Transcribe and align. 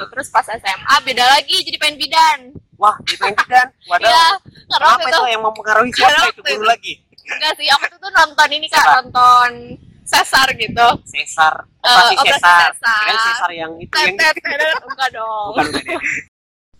gitu 0.00 0.08
terus 0.08 0.32
pas 0.32 0.46
SMA 0.48 0.94
beda 1.04 1.24
lagi 1.28 1.56
jadi 1.60 1.76
pengen 1.76 1.98
bidan 2.00 2.40
Wah, 2.80 2.96
di 3.04 3.12
pengen 3.20 3.36
bidan. 3.44 3.68
Waduh. 3.92 4.08
Iya, 4.08 4.26
karena 4.72 4.88
Apa 4.96 5.04
itu 5.04 5.12
itu 5.12 5.28
yang 5.36 5.42
mempengaruhi 5.44 5.90
siapa 5.92 6.32
itu 6.32 6.40
guru 6.40 6.64
lagi? 6.64 6.92
enggak 7.30 7.52
sih 7.60 7.68
aku 7.68 7.84
tuh, 8.00 8.10
nonton 8.10 8.48
ini 8.50 8.66
kak 8.66 8.80
Siapa? 8.80 8.92
nonton 9.04 9.50
sesar 10.02 10.48
gitu 10.56 10.86
Sesar, 11.06 11.54
Eh, 11.84 11.92
operasi 11.92 12.16
operasi 12.18 12.40
Sesar. 12.40 12.72
Kan 12.80 13.16
Sesar 13.20 13.50
yang 13.52 13.72
itu 13.76 13.92
yang 13.94 14.16
tetet 14.16 14.80
enggak 14.80 15.10
dong 15.12 15.52
bukan 15.54 15.66
bukan 15.70 15.84
ya. 15.92 16.00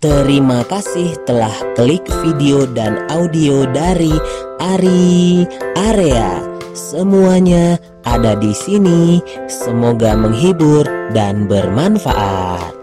Terima 0.00 0.64
kasih 0.64 1.12
telah 1.28 1.52
klik 1.76 2.08
video 2.24 2.64
dan 2.64 3.04
audio 3.12 3.68
dari 3.68 4.16
Ari 4.56 5.44
Area. 5.76 6.40
Semuanya 6.72 7.76
ada 8.08 8.32
di 8.32 8.56
sini. 8.56 9.20
Semoga 9.44 10.16
menghibur 10.16 10.88
dan 11.12 11.44
bermanfaat. 11.44 12.79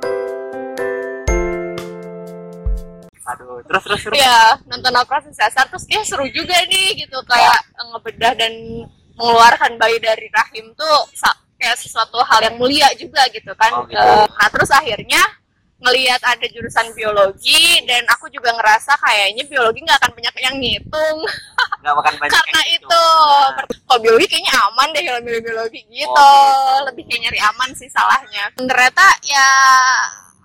Terus 3.68 3.84
terus 3.84 4.02
terus. 4.04 4.16
Iya, 4.16 4.40
nonton 4.66 4.94
operasi 4.96 5.30
sesar 5.32 5.68
terus 5.68 5.86
kayak 5.86 6.08
seru 6.08 6.26
juga 6.32 6.56
nih 6.66 7.04
gitu 7.04 7.20
kayak 7.24 7.60
ngebedah 7.78 8.34
dan 8.34 8.54
mengeluarkan 9.14 9.76
bayi 9.76 9.98
dari 9.98 10.28
rahim 10.30 10.72
tuh 10.74 10.98
kayak 11.58 11.76
sesuatu 11.76 12.22
hal 12.22 12.40
yang 12.42 12.56
mulia 12.56 12.88
juga 12.96 13.26
gitu 13.30 13.52
kan. 13.54 13.72
Oh, 13.74 13.84
gitu. 13.86 13.98
Eh, 13.98 14.26
nah 14.30 14.50
terus 14.50 14.70
akhirnya 14.70 15.22
ngelihat 15.78 16.18
ada 16.26 16.42
jurusan 16.50 16.90
biologi 16.98 17.86
dan 17.86 18.02
aku 18.10 18.26
juga 18.34 18.50
ngerasa 18.50 18.98
kayaknya 18.98 19.46
biologi 19.46 19.86
nggak 19.86 20.02
akan 20.02 20.12
banyak 20.18 20.36
yang 20.42 20.56
ngitung 20.58 21.18
Enggak 21.78 21.94
makan 21.94 22.14
banyak 22.18 22.34
karena 22.34 22.62
yang 22.66 22.82
itu 22.82 23.04
Nah, 23.38 23.66
kalau 23.86 24.00
biologi 24.02 24.26
kayaknya 24.26 24.54
aman 24.58 24.88
deh 24.90 25.04
kalau 25.06 25.22
biologi 25.22 25.46
biologi 25.46 25.82
gitu 25.94 26.10
Oh, 26.10 26.26
gitu. 26.26 26.86
lebih 26.90 27.04
kayak 27.06 27.22
nyari 27.30 27.40
aman 27.46 27.70
sih 27.78 27.90
salahnya 27.94 28.50
ternyata 28.58 29.06
ya 29.22 29.50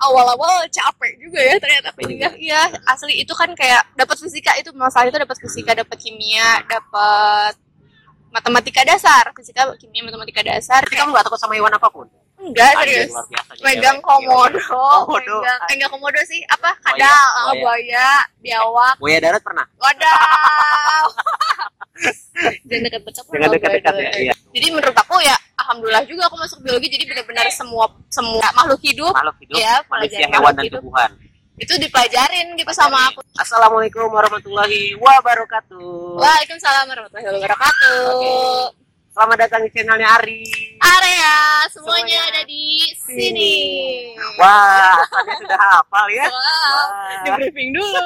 awal-awal 0.02 0.66
capek 0.68 1.12
juga 1.16 1.38
ya 1.38 1.54
ternyata 1.56 1.88
Oh, 1.92 2.04
juga 2.04 2.28
iya 2.36 2.66
asli 2.84 3.14
itu 3.18 3.30
kan 3.32 3.50
kayak 3.52 3.86
dapat 3.94 4.16
fisika 4.18 4.52
itu 4.56 4.74
masalah 4.74 5.06
itu 5.06 5.16
dapat 5.16 5.38
fisika 5.38 5.72
dapat 5.72 5.96
kimia 5.96 6.60
dapat 6.66 7.54
matematika 8.28 8.82
dasar 8.82 9.30
fisika 9.32 9.70
kimia 9.76 10.02
matematika 10.02 10.40
dasar 10.40 10.82
Tapi 10.82 10.96
kamu 10.96 11.10
nggak 11.10 11.24
takut 11.24 11.38
sama 11.38 11.54
hewan 11.54 11.70
apa 11.70 11.86
pun? 11.86 12.08
enggak 12.42 12.74
serius 12.74 13.06
luar 13.06 13.22
biasa. 13.22 13.54
nih, 13.54 13.62
megang 13.62 13.96
cewek. 13.96 14.02
komodo, 14.02 14.58
Komodo. 14.66 15.36
megang, 15.38 15.60
enggak 15.70 15.90
komodo 15.94 16.20
sih, 16.26 16.42
apa? 16.50 16.74
Kadal, 16.82 17.06
eh, 17.06 17.54
buaya. 17.54 17.54
buaya, 17.62 18.08
biawak, 18.42 18.94
Buaya 18.98 19.18
darat 19.22 19.42
pernah? 19.46 19.62
wadaw. 19.78 21.06
Jangan 22.66 22.82
dekat-dekat 22.82 23.14
Jangan 23.30 23.50
dekat-dekat 23.52 23.94
ya. 23.94 24.10
Iya. 24.18 24.34
Jadi 24.50 24.66
menurut 24.74 24.96
aku 24.96 25.16
ya, 25.22 25.36
alhamdulillah 25.62 26.02
juga 26.04 26.26
aku 26.26 26.36
masuk 26.36 26.58
biologi 26.60 26.90
jadi 26.90 27.04
benar-benar 27.06 27.46
semua 27.48 27.86
semua 28.10 28.42
makhluk 28.52 28.82
hidup 28.82 29.14
Makhluk 29.14 29.36
hidup, 29.40 29.56
Iya, 29.56 29.74
manusia, 29.86 30.26
hewan 30.26 30.52
dan 30.52 30.64
hidup. 30.66 30.80
tumbuhan. 30.82 31.10
itu 31.52 31.74
dipelajarin 31.78 32.46
gitu 32.58 32.72
sama 32.74 32.98
aku. 33.06 33.22
Assalamualaikum 33.38 34.08
warahmatullahi 34.10 34.98
wabarakatuh. 34.98 36.18
Waalaikumsalam 36.18 36.90
warahmatullahi 36.90 37.28
wabarakatuh. 37.38 37.98
Oke. 38.10 38.32
Selamat 39.12 39.36
datang 39.46 39.60
di 39.62 39.70
channelnya 39.70 40.08
Ari. 40.16 40.42
Area 40.82 41.34
semuanya 41.70 42.18
Semuanya 42.18 42.18
ada 42.34 42.42
di 42.44 42.66
sini. 42.98 43.54
Wah, 44.34 44.98
asalnya 44.98 45.34
sudah 45.38 45.60
hafal 45.78 46.06
ya. 46.10 46.26
Wow, 46.26 46.34
Wah. 46.34 47.22
di 47.22 47.30
briefing 47.38 47.70
dulu. 47.70 48.02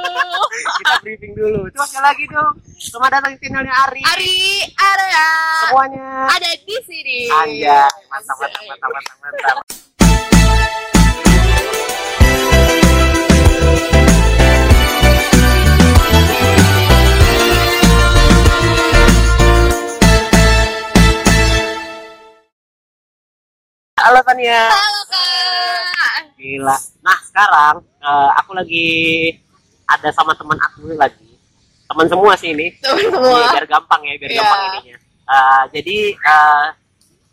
Kita 0.82 0.94
briefing 1.00 1.32
dulu. 1.32 1.60
Coba 1.72 1.86
sekali 1.88 2.04
lagi 2.04 2.24
dong. 2.28 2.54
Selamat 2.76 3.10
datang 3.16 3.30
di 3.32 3.38
channelnya 3.40 3.74
Ari. 3.88 4.02
Ari 4.04 4.36
area 4.76 5.28
Semuanya. 5.64 6.08
ada 6.28 6.50
di 6.60 6.76
sini. 6.84 7.18
Anjay, 7.32 7.88
mantap, 8.12 8.36
mantap, 8.36 8.62
mantap, 8.68 8.90
mantap, 8.92 9.16
mantap. 9.24 9.85
Halo 24.06 24.22
Tania. 24.22 24.70
Halo 24.70 25.02
kak. 25.10 26.22
Gila. 26.38 26.76
Nah 27.02 27.18
sekarang 27.26 27.74
eh, 27.82 28.30
aku 28.38 28.54
lagi 28.54 28.86
ada 29.82 30.14
sama 30.14 30.30
teman 30.38 30.54
aku 30.62 30.94
lagi. 30.94 31.26
Teman 31.90 32.06
semua 32.06 32.38
sih 32.38 32.54
ini. 32.54 32.70
Teman 32.78 33.02
Iya, 33.02 33.10
semua. 33.10 33.50
biar 33.50 33.66
gampang 33.66 34.00
ya, 34.06 34.14
biar 34.14 34.30
Iya. 34.30 34.38
gampang 34.38 34.62
ininya. 34.70 34.96
Eh, 35.26 35.62
jadi 35.74 35.96
eh, 36.14 36.64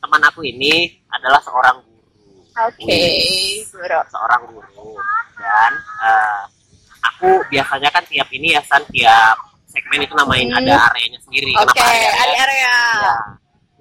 teman 0.02 0.22
aku 0.26 0.42
ini 0.42 0.98
adalah 1.14 1.38
seorang 1.46 1.78
guru. 1.78 2.42
Oke, 2.66 3.02
guru. 3.70 4.00
Seorang 4.10 4.42
guru 4.50 4.98
dan 5.38 5.72
eh, 5.78 6.42
aku 7.06 7.38
biasanya 7.54 7.94
kan 7.94 8.02
tiap 8.10 8.26
ini 8.34 8.58
ya 8.58 8.62
san 8.66 8.82
tiap 8.90 9.38
segmen 9.70 10.02
itu 10.02 10.14
namain 10.18 10.50
Hmm. 10.50 10.58
ada 10.58 10.90
areanya 10.90 11.22
sendiri. 11.22 11.54
Oke, 11.54 11.78
area 11.78 12.02
ya? 12.02 12.12
Ari 12.18 12.34
area. 12.34 12.76
Iya. 12.98 13.16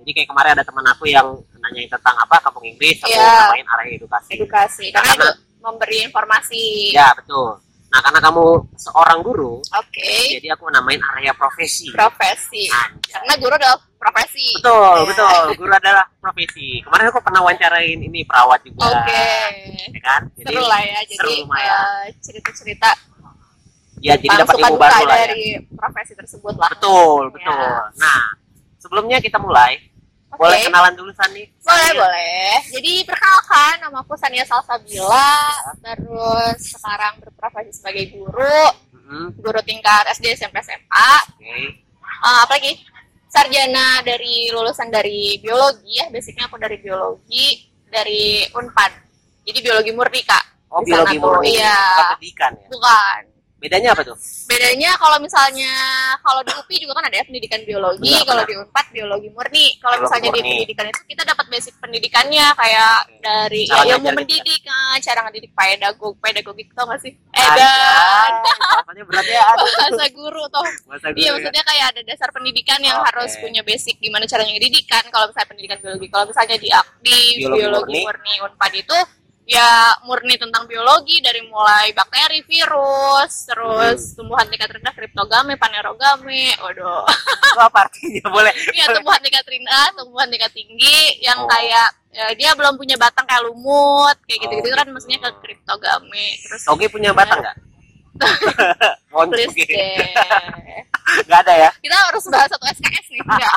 Jadi 0.03 0.11
kayak 0.13 0.29
kemarin 0.29 0.51
ada 0.53 0.65
teman 0.67 0.83
aku 0.85 1.05
yang 1.07 1.27
nanyain 1.57 1.87
tentang 1.87 2.19
apa 2.19 2.43
kampung 2.43 2.67
Inggris, 2.67 2.99
aku 2.99 3.09
Iya. 3.09 3.31
namain 3.47 3.67
area 3.71 3.93
edukasi. 3.95 4.31
Edukasi. 4.35 4.87
Karena 4.91 5.07
Karena- 5.09 5.31
itu 5.31 5.63
memberi 5.63 5.97
informasi. 6.03 6.63
Ya 6.91 7.15
betul. 7.15 7.63
Nah 7.87 8.01
karena 8.01 8.19
kamu 8.21 8.45
seorang 8.75 9.21
guru, 9.21 9.61
Oke. 9.63 10.11
jadi 10.33 10.53
aku 10.53 10.67
namain 10.69 10.99
area 11.15 11.31
profesi. 11.33 11.87
Profesi. 11.89 12.67
Anjay. 12.67 13.15
Karena 13.15 13.33
guru 13.37 13.53
adalah 13.53 13.79
profesi. 13.95 14.47
Betul, 14.59 14.97
Ya. 14.99 15.07
betul. 15.07 15.43
Guru 15.55 15.71
adalah 15.71 16.05
profesi. 16.19 16.83
Kemarin 16.83 17.07
aku 17.07 17.21
pernah 17.21 17.41
wawancarain 17.41 17.95
ini 17.97 18.25
perawat 18.25 18.59
juga. 18.65 18.91
Oke. 18.91 19.29
Ya 19.87 20.01
kan? 20.01 20.21
Jadi, 20.35 20.51
Seru 20.51 20.63
lah 20.65 20.81
ya. 20.83 20.99
Jadi 21.05 21.15
seru 21.15 21.31
lumayan. 21.39 21.79
eh, 22.03 22.07
cerita-cerita 22.19 22.91
ya 24.03 24.19
jadi 24.19 24.35
dapat 24.35 24.57
ilmu 24.59 24.77
baru 24.77 25.05
lah 25.07 25.15
ya. 25.15 25.27
dari 25.29 25.47
profesi 25.71 26.13
tersebut 26.17 26.55
lah. 26.59 26.71
Betul, 26.75 27.31
betul. 27.31 27.55
Ya. 27.55 27.87
Nah, 27.95 28.21
sebelumnya 28.77 29.23
kita 29.23 29.39
mulai. 29.39 29.79
Oke. 30.33 30.41
Boleh 30.41 30.59
kenalan 30.65 30.95
dulu 30.97 31.13
Sani? 31.13 31.45
Boleh, 31.61 31.89
Sani. 31.93 31.99
boleh. 32.01 32.49
Jadi 32.73 32.93
perkenalkan, 33.05 33.75
nama 33.85 33.99
aku 34.01 34.17
Sania 34.17 34.45
Salsabila, 34.49 35.37
terus 35.85 36.59
sekarang 36.73 37.21
berprofesi 37.21 37.73
sebagai 37.77 38.17
guru, 38.17 38.65
Mm-mm. 38.97 39.37
guru 39.37 39.61
tingkat 39.61 40.09
SD, 40.17 40.33
SMP, 40.33 40.57
SMA. 40.65 41.13
Oke. 41.37 41.53
Eh, 42.23 42.39
apa 42.49 42.53
lagi? 42.57 42.81
Sarjana 43.29 44.05
dari 44.05 44.49
lulusan 44.53 44.89
dari 44.89 45.37
biologi 45.41 46.01
ya, 46.01 46.09
basicnya 46.09 46.49
aku 46.49 46.57
dari 46.57 46.77
biologi, 46.81 47.69
dari 47.89 48.45
Unpad. 48.53 48.93
Jadi 49.45 49.59
biologi 49.61 49.93
murni, 49.93 50.21
Kak. 50.25 50.45
Oh, 50.73 50.81
Di 50.81 50.93
biologi 50.93 51.17
murni. 51.21 51.57
Iya. 51.61 51.77
Bukan 51.77 52.05
pendidikan 52.17 52.53
ya. 52.57 52.67
Bukan. 52.73 53.21
Bedanya 53.63 53.95
apa 53.95 54.03
tuh? 54.03 54.19
Bedanya 54.51 54.91
kalau 54.99 55.23
misalnya 55.23 55.71
kalau 56.19 56.43
di 56.43 56.51
UPI 56.51 56.77
juga 56.83 56.99
kan 56.99 57.07
ada 57.07 57.15
ya 57.15 57.25
pendidikan 57.25 57.63
biologi, 57.63 58.11
Benar, 58.11 58.27
kalau 58.27 58.43
benar. 58.43 58.51
di 58.51 58.55
Unpad 58.59 58.87
biologi 58.91 59.29
murni. 59.31 59.67
Kalau 59.79 59.97
misalnya 60.03 60.31
di 60.35 60.41
murni. 60.43 60.51
pendidikan 60.51 60.87
itu 60.91 61.01
kita 61.07 61.23
dapat 61.23 61.47
basic 61.47 61.75
pendidikannya 61.79 62.47
kayak 62.59 62.97
dari 63.23 63.63
Cara 63.71 63.87
ya, 63.87 63.95
ilmu 63.95 64.11
gitu 64.11 64.19
mendidik, 64.19 64.63
ah, 64.67 64.97
cara 64.99 65.19
ngedidik 65.31 65.53
pedagog, 65.55 66.15
pedagogik 66.19 66.69
tau 66.75 66.91
gak 66.91 67.01
sih? 67.07 67.15
Edan. 67.31 68.33
Bahasanya 68.43 69.03
berat 69.07 69.27
ya. 69.31 69.47
Bahasa 69.79 70.05
guru 70.11 70.43
toh. 70.51 70.67
Bahasa 70.91 71.07
Iya 71.15 71.15
guru 71.15 71.23
ya. 71.23 71.31
maksudnya 71.39 71.63
kayak 71.63 71.87
ada 71.95 72.01
dasar 72.03 72.29
pendidikan 72.35 72.81
yang 72.83 72.99
Oke. 72.99 73.07
harus 73.15 73.31
punya 73.39 73.63
basic 73.63 73.95
gimana 74.03 74.27
caranya 74.27 74.59
ngedidik 74.59 74.91
kan 74.91 75.07
kalau 75.15 75.31
misalnya 75.31 75.49
pendidikan 75.55 75.79
biologi. 75.79 76.07
Kalau 76.11 76.27
misalnya 76.27 76.57
di 76.59 76.69
di 76.99 77.17
Biologi 77.39 77.63
biologi, 77.63 78.01
murni. 78.03 78.03
murni 78.03 78.35
Unpad 78.43 78.73
itu 78.75 78.99
ya 79.43 79.67
murni 80.07 80.39
tentang 80.39 80.65
biologi 80.65 81.19
dari 81.19 81.43
mulai 81.45 81.91
bakteri, 81.91 82.47
virus, 82.47 83.51
terus 83.51 84.15
Hmm. 84.15 84.23
tumbuhan 84.23 84.47
tingkat 84.47 84.71
rendah 84.71 84.95
kriptogame, 84.95 85.59
panerogame, 85.59 86.55
waduh. 86.63 87.03
Apa 87.67 87.91
artinya? 87.91 88.31
Boleh. 88.31 88.55
Iya 88.77 88.95
tumbuhan 88.95 89.19
tingkat 89.19 89.43
rendah, 89.45 89.87
tumbuhan 89.99 90.29
tingkat 90.31 90.53
tinggi 90.55 91.19
yang 91.21 91.43
Oh. 91.43 91.49
kayak 91.51 91.89
ya, 92.13 92.27
dia 92.37 92.51
belum 92.53 92.77
punya 92.77 92.95
batang 92.95 93.25
kayak 93.25 93.43
lumut, 93.43 94.15
kayak 94.25 94.39
Oh, 94.39 94.43
gitu-gitu 94.47 94.69
kan 94.73 94.87
gitu. 94.87 94.95
maksudnya 94.95 95.19
ke 95.19 95.31
kriptogame. 95.43 96.27
Terus 96.47 96.63
Toge 96.63 96.87
punya 96.87 97.11
batang 97.11 97.41
nggak? 97.41 97.57
Please 99.33 99.51
Toge. 99.51 99.65
deh. 99.67 100.13
Nggak 101.27 101.41
ada 101.45 101.55
ya? 101.57 101.71
Kita 101.83 101.97
harus 101.99 102.25
bahas 102.31 102.49
satu 102.49 102.65
SKS 102.69 103.07
nih. 103.11 103.21
Enggak. 103.21 103.57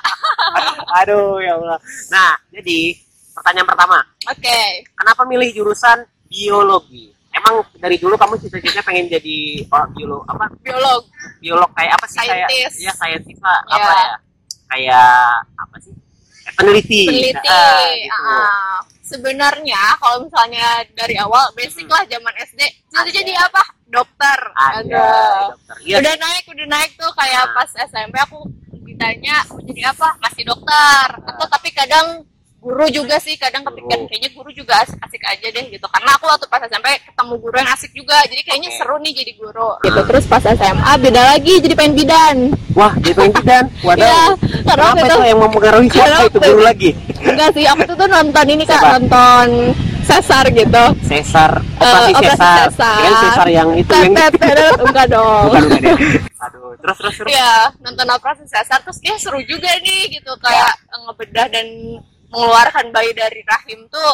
Aduh 1.04 1.38
ya 1.39 1.54
Allah. 1.56 1.77
Nah, 2.09 2.33
jadi 2.50 2.95
pertanyaan 3.35 3.67
pertama, 3.67 3.97
Oke. 4.25 4.59
kenapa 4.95 5.21
milih 5.23 5.51
jurusan 5.51 6.01
biologi? 6.25 7.11
Emang 7.29 7.59
dari 7.75 7.99
dulu 7.99 8.15
kamu 8.15 8.39
cita-citanya 8.39 8.79
pengen 8.81 9.11
jadi 9.11 9.37
orang 9.67 9.91
biolog 9.91 10.23
apa? 10.25 10.47
Biolog. 10.63 11.03
Biolog 11.37 11.67
kayak 11.75 11.93
apa 11.93 12.05
sih 12.07 12.17
kayak 12.17 12.47
Scientist. 12.47 12.75
ya 12.79 12.93
saintis 12.95 13.37
lah, 13.43 13.59
Ya. 13.61 13.75
apa 13.75 13.91
ya? 13.91 14.07
Kayak 14.65 15.11
apa 15.53 15.75
sih? 15.83 15.93
Peneliti. 16.55 17.01
peneliti. 17.03 17.35
Ah, 17.51 17.83
gitu. 17.91 18.23
Ah, 18.23 18.77
sebenarnya 19.03 19.81
kalau 19.99 20.23
misalnya 20.23 20.67
dari 20.95 21.19
awal 21.19 21.51
basic 21.51 21.83
Hmm. 21.83 21.91
lah 21.91 22.03
zaman 22.07 22.33
SD 22.39 22.61
jadi 22.87 23.09
jadi 23.11 23.33
apa? 23.43 23.61
Dokter. 23.85 24.39
Ada 24.55 24.79
Ada. 24.79 25.03
dokter. 25.51 25.75
Iya. 25.83 25.95
Udah 25.99 26.15
naik, 26.15 26.43
udah 26.47 26.67
naik 26.71 26.91
tuh 26.95 27.11
kayak 27.11 27.43
Nah. 27.43 27.53
pas 27.53 27.69
SMP 27.83 28.15
aku 28.15 28.39
ditanya 28.81 29.43
mau 29.51 29.59
jadi 29.59 29.91
apa? 29.91 30.07
Masih 30.23 30.43
dokter. 30.47 31.07
Nah. 31.11 31.29
Atau 31.35 31.45
tapi 31.51 31.69
kadang 31.75 32.23
guru 32.65 32.85
juga 32.89 33.21
sih 33.21 33.38
kadang 33.38 33.62
kepikiran 33.62 34.09
kayaknya 34.09 34.33
guru 34.33 34.50
juga 34.50 34.81
asik-asik 34.81 35.21
aja 35.21 35.47
deh 35.47 35.65
gitu 35.69 35.85
karena 35.85 36.09
aku 36.12 36.25
waktu 36.25 36.50
pas 36.50 36.57
SMP 36.59 36.88
ketemu 36.97 37.33
guru 37.38 37.56
yang 37.56 37.69
asik 37.69 37.91
juga 37.94 38.17
jadi 38.25 38.41
kayaknya 38.41 38.69
Oke. 38.69 38.77
seru 38.81 38.95
nih 38.97 39.13
jadi 39.13 39.31
guru 39.38 39.69
gitu 39.79 40.00
terus 40.03 40.25
pas 40.25 40.41
SMA 40.41 40.91
beda 40.97 41.21
lagi 41.29 41.53
jadi 41.62 41.73
pengen 41.73 41.94
bidan 41.94 42.38
Wah, 42.73 42.91
jadi 42.97 43.13
pengen 43.15 43.33
bidan. 43.38 43.65
Iya, 43.85 43.85
Waduh. 43.85 44.33
karena 44.65 44.65
Kenapa 44.65 44.81
waktu 44.89 45.06
itu 45.06 45.13
itu 45.15 45.29
yang 45.29 45.39
mempengaruhi 45.39 45.88
siapa 45.88 46.21
itu 46.25 46.38
guru 46.41 46.62
lagi? 46.62 46.89
enggak 47.21 47.50
sih 47.53 47.63
aku 47.63 47.81
tuh 47.85 47.95
tuh 47.95 48.07
nonton 48.09 48.45
ini 48.50 48.63
kak 48.65 48.73
Siapa? 48.75 48.89
nonton 48.97 49.47
sesar 50.01 50.45
gitu 50.50 50.83
Sesar, 51.01 51.51
Eh, 51.57 51.81
operasi 51.81 52.11
operasi 52.13 52.29
sesar. 52.33 52.57
sesar. 52.69 52.94
Dengan 52.95 53.13
sesar 53.19 53.47
yang 53.47 53.69
itu 53.73 53.94
yang 53.94 54.09
enggak 54.09 54.29
dong 55.13 55.44
bukan 55.50 55.63
bukan 55.65 55.81
ya. 55.81 55.95
Aduh, 56.45 56.73
terus 56.77 56.97
terus 57.00 57.15
terus. 57.18 57.29
Iya, 57.29 57.53
nonton 57.79 58.07
operasi 58.09 58.44
sesar 58.45 58.79
terus 58.81 58.97
kayak 59.01 59.18
seru 59.18 59.41
juga 59.41 59.69
nih 59.81 60.01
gitu 60.13 60.33
kayak 60.38 60.73
ngebedah 60.94 61.47
dan 61.50 61.65
mengeluarkan 62.30 62.89
bayi 62.92 63.12
dari 63.12 63.42
rahim 63.44 63.86
tuh 63.88 64.12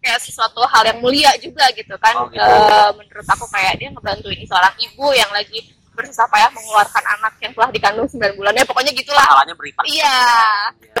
kayak 0.00 0.20
sesuatu 0.20 0.60
hal 0.68 0.84
yang 0.84 0.98
mulia 1.00 1.32
juga 1.40 1.64
gitu 1.72 1.96
kan. 1.96 2.12
Oh, 2.20 2.28
gitu. 2.28 2.44
Eh, 2.44 2.90
menurut 2.92 3.24
aku 3.24 3.48
kayak 3.48 3.80
dia 3.80 3.88
ngebantuin 3.88 4.40
seorang 4.44 4.74
ibu 4.76 5.06
yang 5.16 5.30
lagi 5.32 5.64
bersusah 5.94 6.26
payah 6.26 6.50
mengeluarkan 6.50 7.04
anak 7.06 7.38
yang 7.38 7.54
telah 7.54 7.70
dikandung 7.70 8.08
9 8.10 8.34
bulan 8.34 8.52
ya 8.52 8.66
pokoknya 8.66 8.92
gitulah. 8.92 9.24
Pahalanya 9.24 9.54
berlipat. 9.54 9.84
Iya. 9.86 10.18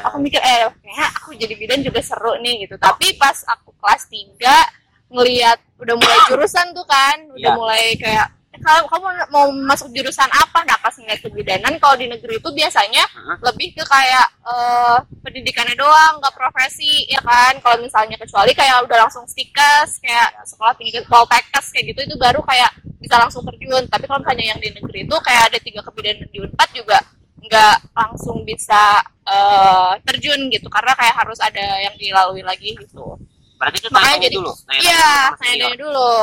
Aku 0.08 0.16
mikir 0.22 0.38
eh 0.40 0.70
kayak 0.70 1.10
aku 1.20 1.34
jadi 1.34 1.54
bidan 1.58 1.80
juga 1.82 2.00
seru 2.00 2.38
nih 2.40 2.64
gitu. 2.64 2.78
Tapi 2.78 3.12
pas 3.18 3.34
aku 3.44 3.74
kelas 3.76 4.06
3 4.08 4.54
ngelihat 5.12 5.58
udah 5.78 5.94
mulai 5.98 6.18
jurusan 6.30 6.66
tuh 6.72 6.86
kan, 6.86 7.16
udah 7.34 7.38
Iya. 7.38 7.58
mulai 7.58 7.84
kayak 7.98 8.26
"Eh, 8.26 8.30
kalau 8.30 8.43
kamu 8.64 9.06
mau 9.28 9.46
masuk 9.52 9.92
jurusan 9.92 10.26
apa? 10.28 10.64
Nah, 10.64 10.80
pas 10.80 10.94
ngeliat 10.94 11.20
kebidanan 11.20 11.76
kalau 11.76 11.94
di 11.94 12.08
negeri 12.08 12.38
itu 12.38 12.48
biasanya 12.48 13.04
Heeh. 13.04 13.36
lebih 13.44 13.76
ke 13.76 13.84
kayak 13.84 14.26
eh, 14.42 14.96
pendidikannya 15.20 15.76
doang, 15.76 16.18
nggak 16.18 16.32
profesi 16.32 17.04
ya 17.06 17.20
kan. 17.20 17.60
Kalau 17.60 17.76
misalnya 17.78 18.16
kecuali 18.16 18.52
kayak 18.52 18.84
udah 18.84 18.98
langsung 19.04 19.24
stikes, 19.24 20.00
kayak 20.00 20.32
sekolah 20.44 20.72
tinggi 20.74 20.98
poltekkes 21.04 21.70
kayak 21.70 21.92
gitu 21.92 22.00
itu 22.08 22.14
baru 22.16 22.40
kayak 22.40 22.70
bisa 22.98 23.20
langsung 23.20 23.44
terjun. 23.44 23.84
Tapi 23.86 24.04
kalau 24.08 24.20
misalnya 24.24 24.56
yang 24.56 24.60
di 24.60 24.72
negeri 24.72 25.04
itu 25.04 25.16
kayak 25.20 25.42
ada 25.52 25.58
tiga 25.60 25.80
kebidanan 25.84 26.28
di 26.28 26.38
Unpad 26.40 26.70
juga 26.72 26.98
nggak 27.44 27.76
langsung 27.92 28.40
bisa 28.48 29.04
eh, 29.28 29.92
terjun 30.08 30.48
gitu 30.48 30.68
karena 30.72 30.96
kayak 30.96 31.16
harus 31.20 31.36
ada 31.40 31.60
yang 31.80 31.92
dilalui 32.00 32.40
lagi 32.40 32.72
gitu. 32.72 33.16
Berarti 33.60 33.78
itu 33.80 33.88
Makanya 33.92 34.18
jadi- 34.28 34.36
dulu. 34.36 34.52
Iya, 34.80 35.08
saya 35.38 35.54
dulu. 35.76 36.16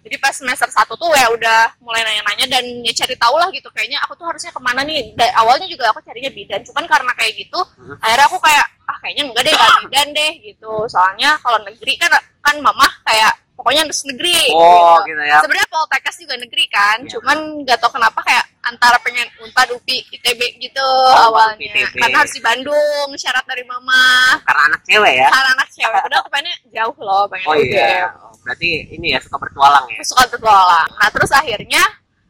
Jadi 0.00 0.16
pas 0.16 0.30
semester 0.30 0.68
satu 0.68 0.94
tuh 0.94 1.10
ya 1.12 1.28
udah 1.28 1.74
mulai 1.78 2.00
nanya-nanya 2.00 2.46
dan 2.48 2.64
ya 2.80 2.92
cari 2.94 3.14
tahu 3.14 3.34
lah 3.34 3.48
gitu. 3.48 3.68
Kayaknya 3.68 3.98
aku 4.00 4.14
tuh 4.14 4.26
harusnya 4.26 4.50
ke 4.50 4.58
mana 4.58 4.80
nih? 4.82 5.12
Da- 5.12 5.34
awalnya 5.36 5.66
juga 5.66 5.88
aku 5.88 6.00
carinya 6.00 6.30
bidan, 6.30 6.60
cuman 6.62 6.84
karena 6.84 7.12
kayak 7.14 7.34
gitu, 7.36 7.60
Hmm. 7.76 7.96
akhirnya 7.98 8.26
aku 8.26 8.38
kayak 8.38 8.66
ah 8.84 8.96
kayaknya 8.98 9.22
enggak 9.26 9.42
deh 9.42 9.52
nggak 9.52 9.78
bidan 9.84 10.08
deh 10.12 10.32
gitu. 10.42 10.72
Soalnya 10.86 11.30
kalau 11.38 11.58
negeri 11.60 11.92
kan 11.96 12.08
kan 12.40 12.56
mamah 12.58 12.88
kayak 13.04 13.30
pokoknya 13.52 13.82
harus 13.84 14.06
negeri. 14.06 14.54
Oh, 14.54 15.02
gitu. 15.02 15.12
gitu 15.12 15.22
ya. 15.26 15.42
Sebenarnya 15.42 15.68
Poltekkes 15.68 16.16
juga 16.22 16.34
negeri 16.38 16.64
kan, 16.68 16.96
Iya. 17.02 17.10
cuman 17.18 17.38
nggak 17.66 17.78
tahu 17.78 17.90
kenapa 17.92 18.20
kayak 18.22 18.44
antara 18.62 18.96
pengen 19.02 19.26
Unpad, 19.40 19.74
UPI, 19.74 19.98
ITB 20.12 20.40
gitu 20.62 20.78
Oh, 20.84 21.34
awalnya. 21.34 21.58
ITB. 21.58 21.98
Karena 21.98 22.22
harus 22.22 22.32
di 22.32 22.40
Bandung, 22.40 23.08
syarat 23.18 23.42
dari 23.44 23.64
mama. 23.66 24.38
Karena 24.46 24.62
anak 24.70 24.80
cewek 24.86 25.12
ya. 25.16 25.28
Karena 25.28 25.50
anak 25.58 25.68
cewek, 25.74 25.98
padahal 25.98 26.20
aku 26.22 26.30
pengennya 26.30 26.54
jauh 26.70 26.96
loh, 27.00 27.22
pengen 27.26 27.46
Oh 27.48 27.54
UGM 27.56 27.66
iya. 27.74 28.06
Berarti 28.48 28.68
ini 28.90 29.12
ya 29.12 29.20
suka 29.20 29.36
bertualang 29.36 29.84
ya. 29.86 30.00
suka 30.00 30.24
bertualang. 30.26 30.88
Nah 30.90 31.08
terus 31.12 31.28
akhirnya 31.30 31.84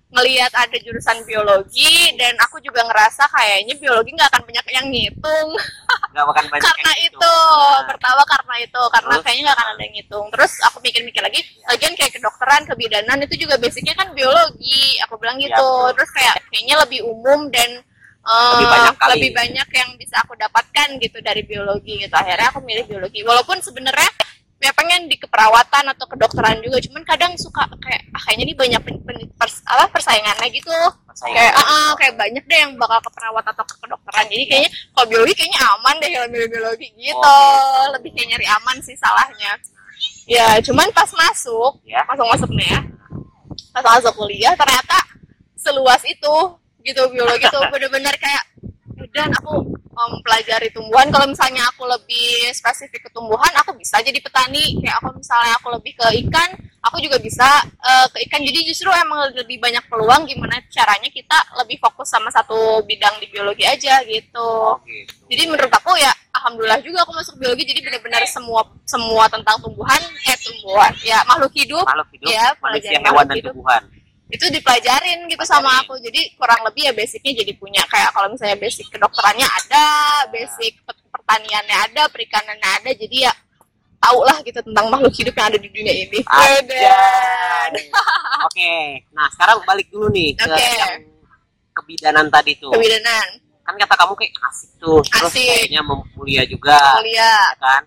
ngelihat 0.09 0.49
ada 0.51 0.73
jurusan 0.81 1.21
biologi 1.23 2.17
dan 2.17 2.33
aku 2.41 2.57
juga 2.59 2.81
ngerasa 2.81 3.29
kayaknya 3.29 3.77
biologi 3.77 4.11
nggak 4.11 4.33
akan 4.33 4.43
banyak 4.43 4.67
yang 4.73 4.87
ngitung 4.89 5.49
Enggak 6.09 6.25
makan 6.25 6.45
banyak 6.49 6.65
karena 6.65 6.91
yang 6.91 7.07
itu 7.13 7.35
Nah, 7.69 7.85
pertama 7.85 8.23
karena 8.25 8.55
itu 8.59 8.83
karena 8.89 9.13
Terus? 9.13 9.23
kayaknya 9.23 9.43
nggak 9.45 9.59
akan 9.61 9.69
ada 9.69 9.83
yang 9.85 9.95
ngitung 9.95 10.27
terus 10.33 10.53
aku 10.65 10.77
mikir-mikir 10.81 11.21
lagi 11.21 11.41
lagian 11.69 11.93
kayak 11.93 12.13
kedokteran 12.17 12.63
kebidanan 12.65 13.19
itu 13.21 13.35
juga 13.37 13.61
basicnya 13.61 13.93
kan 13.93 14.09
biologi 14.11 14.97
aku 15.05 15.15
bilang 15.21 15.37
gitu 15.37 15.53
betul. 15.53 15.93
terus 15.93 16.11
kayak 16.11 16.35
kayaknya 16.49 16.77
lebih 16.81 17.01
umum 17.05 17.41
dan 17.53 17.69
eh, 18.25 18.53
Lebih 18.57 18.67
banyak 18.67 18.95
kali. 18.97 19.11
lebih 19.13 19.31
banyak 19.37 19.69
yang 19.71 19.91
bisa 19.95 20.17
aku 20.25 20.33
dapatkan 20.35 20.89
gitu 20.99 21.19
dari 21.21 21.45
biologi 21.45 22.01
gitu 22.01 22.15
akhirnya 22.17 22.49
aku 22.49 22.65
milih 22.65 22.89
biologi 22.89 23.21
walaupun 23.21 23.61
sebenarnya 23.61 24.09
ya 24.59 24.75
pengen 24.75 25.07
di 25.07 25.15
keperawatan 25.15 25.87
atau 25.87 26.05
kedokteran 26.05 26.59
juga 26.59 26.83
cuman 26.83 27.03
kadang 27.05 27.33
suka 27.35 27.63
kayak 27.79 28.03
ah 28.11 28.21
kayaknya 28.21 28.45
ini 28.45 28.55
banyak 28.55 28.81
pen- 28.83 29.03
pen- 29.03 29.31
pers- 29.33 29.63
apa 29.65 29.87
persaingannya 29.89 30.51
gitu 30.51 30.75
persaingan. 31.05 31.39
kayak 31.39 31.55
ah, 31.55 31.63
ah, 31.63 31.91
kayak 31.95 32.15
banyak 32.17 32.43
deh 32.43 32.59
yang 32.59 32.73
bakal 32.75 32.99
ke 32.99 33.11
perawat 33.13 33.45
atau 33.47 33.63
ke 33.63 33.75
kedokteran 33.79 34.27
jadi 34.27 34.45
kayaknya 34.45 34.71
kalau 34.91 35.07
biologi 35.07 35.35
kayaknya 35.35 35.61
aman 35.65 35.95
deh 35.97 36.11
kalau 36.11 36.27
biologi 36.29 36.87
gitu 36.93 37.15
Oh, 37.15 37.23
gitu. 37.23 37.93
lebih 37.95 38.11
kayak 38.13 38.29
nyari 38.29 38.47
aman 38.53 38.77
sih 38.83 38.97
salahnya 38.97 39.53
ya 40.27 40.59
cuman 40.61 40.91
pas 40.91 41.07
masuk 41.09 41.73
Ya. 41.87 42.03
masuk 42.05 42.27
masuk 42.27 42.51
nih 42.53 42.69
ya 42.69 42.81
pas 43.71 43.85
masuk 43.89 44.13
kuliah 44.17 44.55
ternyata 44.55 44.99
seluas 45.55 46.03
itu 46.03 46.35
gitu 46.83 47.03
biologi 47.09 47.47
tuh 47.47 47.63
bener-bener 47.73 48.15
kayak 48.15 48.43
dan 49.09 49.31
aku 49.33 49.71
mempelajari 50.07 50.69
tumbuhan. 50.71 51.11
Kalau 51.11 51.27
misalnya 51.27 51.67
aku 51.75 51.83
lebih 51.89 52.55
spesifik 52.55 53.09
ke 53.09 53.11
tumbuhan 53.11 53.51
aku 53.59 53.75
bisa 53.75 53.99
jadi 53.99 54.19
petani. 54.23 54.79
Kayak 54.79 55.03
aku 55.03 55.19
misalnya 55.19 55.55
aku 55.59 55.69
lebih 55.75 55.93
ke 55.99 56.07
ikan 56.29 56.51
aku 56.89 57.03
juga 57.03 57.19
bisa 57.19 57.47
eh, 57.67 58.07
ke 58.15 58.19
ikan. 58.29 58.41
Jadi 58.43 58.59
justru 58.71 58.89
emang 58.89 59.29
lebih 59.35 59.59
banyak 59.59 59.85
peluang 59.91 60.25
gimana 60.25 60.57
caranya 60.71 61.11
kita 61.11 61.37
lebih 61.61 61.77
fokus 61.83 62.09
sama 62.09 62.31
satu 62.31 62.83
bidang 62.87 63.19
di 63.19 63.27
biologi 63.29 63.67
aja 63.67 64.01
gitu. 64.07 64.39
Oh, 64.39 64.79
gitu. 64.87 65.13
jadi 65.29 65.43
menurut 65.51 65.73
aku 65.73 65.93
ya 65.99 66.11
alhamdulillah 66.33 66.81
juga 66.81 67.05
aku 67.05 67.13
masuk 67.15 67.35
biologi. 67.37 67.67
Jadi 67.69 67.81
benar-benar 67.85 68.23
semua 68.31 68.63
semua 68.87 69.27
tentang 69.29 69.59
tumbuhan 69.61 70.01
eh 70.27 70.39
tumbuhan. 70.41 70.93
Ya 71.03 71.21
makhluk 71.27 71.53
hidup. 71.55 71.85
Makhluk 71.85 72.09
hidup, 72.15 72.31
Iya, 72.31 72.47
manusia, 72.63 72.99
hewan 73.03 73.25
dan 73.27 73.37
hidup. 73.37 73.53
tumbuhan. 73.53 73.83
Itu 74.29 74.45
dipelajarin 74.53 75.25
gitu 75.25 75.45
sama 75.49 75.81
aku 75.81 75.97
jadi 76.05 76.37
kurang 76.37 76.61
lebih 76.69 76.89
ya 76.89 76.93
basicnya 76.93 77.33
jadi 77.41 77.53
punya 77.57 77.81
kayak 77.89 78.13
kalau 78.13 78.29
misalnya 78.29 78.61
basic 78.61 78.85
kedokterannya 78.93 79.49
ada 79.49 79.87
basic 80.29 80.77
pet- 80.85 81.09
pertaniannya 81.09 81.77
ada 81.89 82.03
perikanannya 82.13 82.69
ada 82.85 82.91
jadi 82.93 83.29
ya 83.29 83.33
tau 83.99 84.21
lah 84.23 84.39
gitu 84.45 84.61
tentang 84.63 84.87
makhluk 84.93 85.11
hidup 85.17 85.35
yang 85.35 85.49
ada 85.49 85.59
di 85.59 85.69
dunia 85.73 85.95
ini 85.97 86.19
Anjay. 86.29 87.83
Oke, 88.47 89.03
nah 89.11 89.27
sekarang 89.33 89.65
balik 89.67 89.89
dulu 89.91 90.13
nih 90.13 90.37
ke 90.37 90.45
Oke. 90.47 90.61
yang 90.61 91.03
kebidanan 91.75 92.27
tadi 92.31 92.53
tuh. 92.61 92.71
kebidanan 92.71 93.27
Kan 93.69 93.77
kata 93.77 94.01
kamu 94.01 94.17
kayak 94.17 94.33
asik 94.49 94.71
tuh, 94.81 95.05
terus 95.05 95.29
Asik. 95.29 95.45
kayaknya 95.45 95.85
memkuliah 95.85 96.49
juga, 96.49 96.97
kuliah 96.97 97.53
ya 97.53 97.61
kan? 97.61 97.85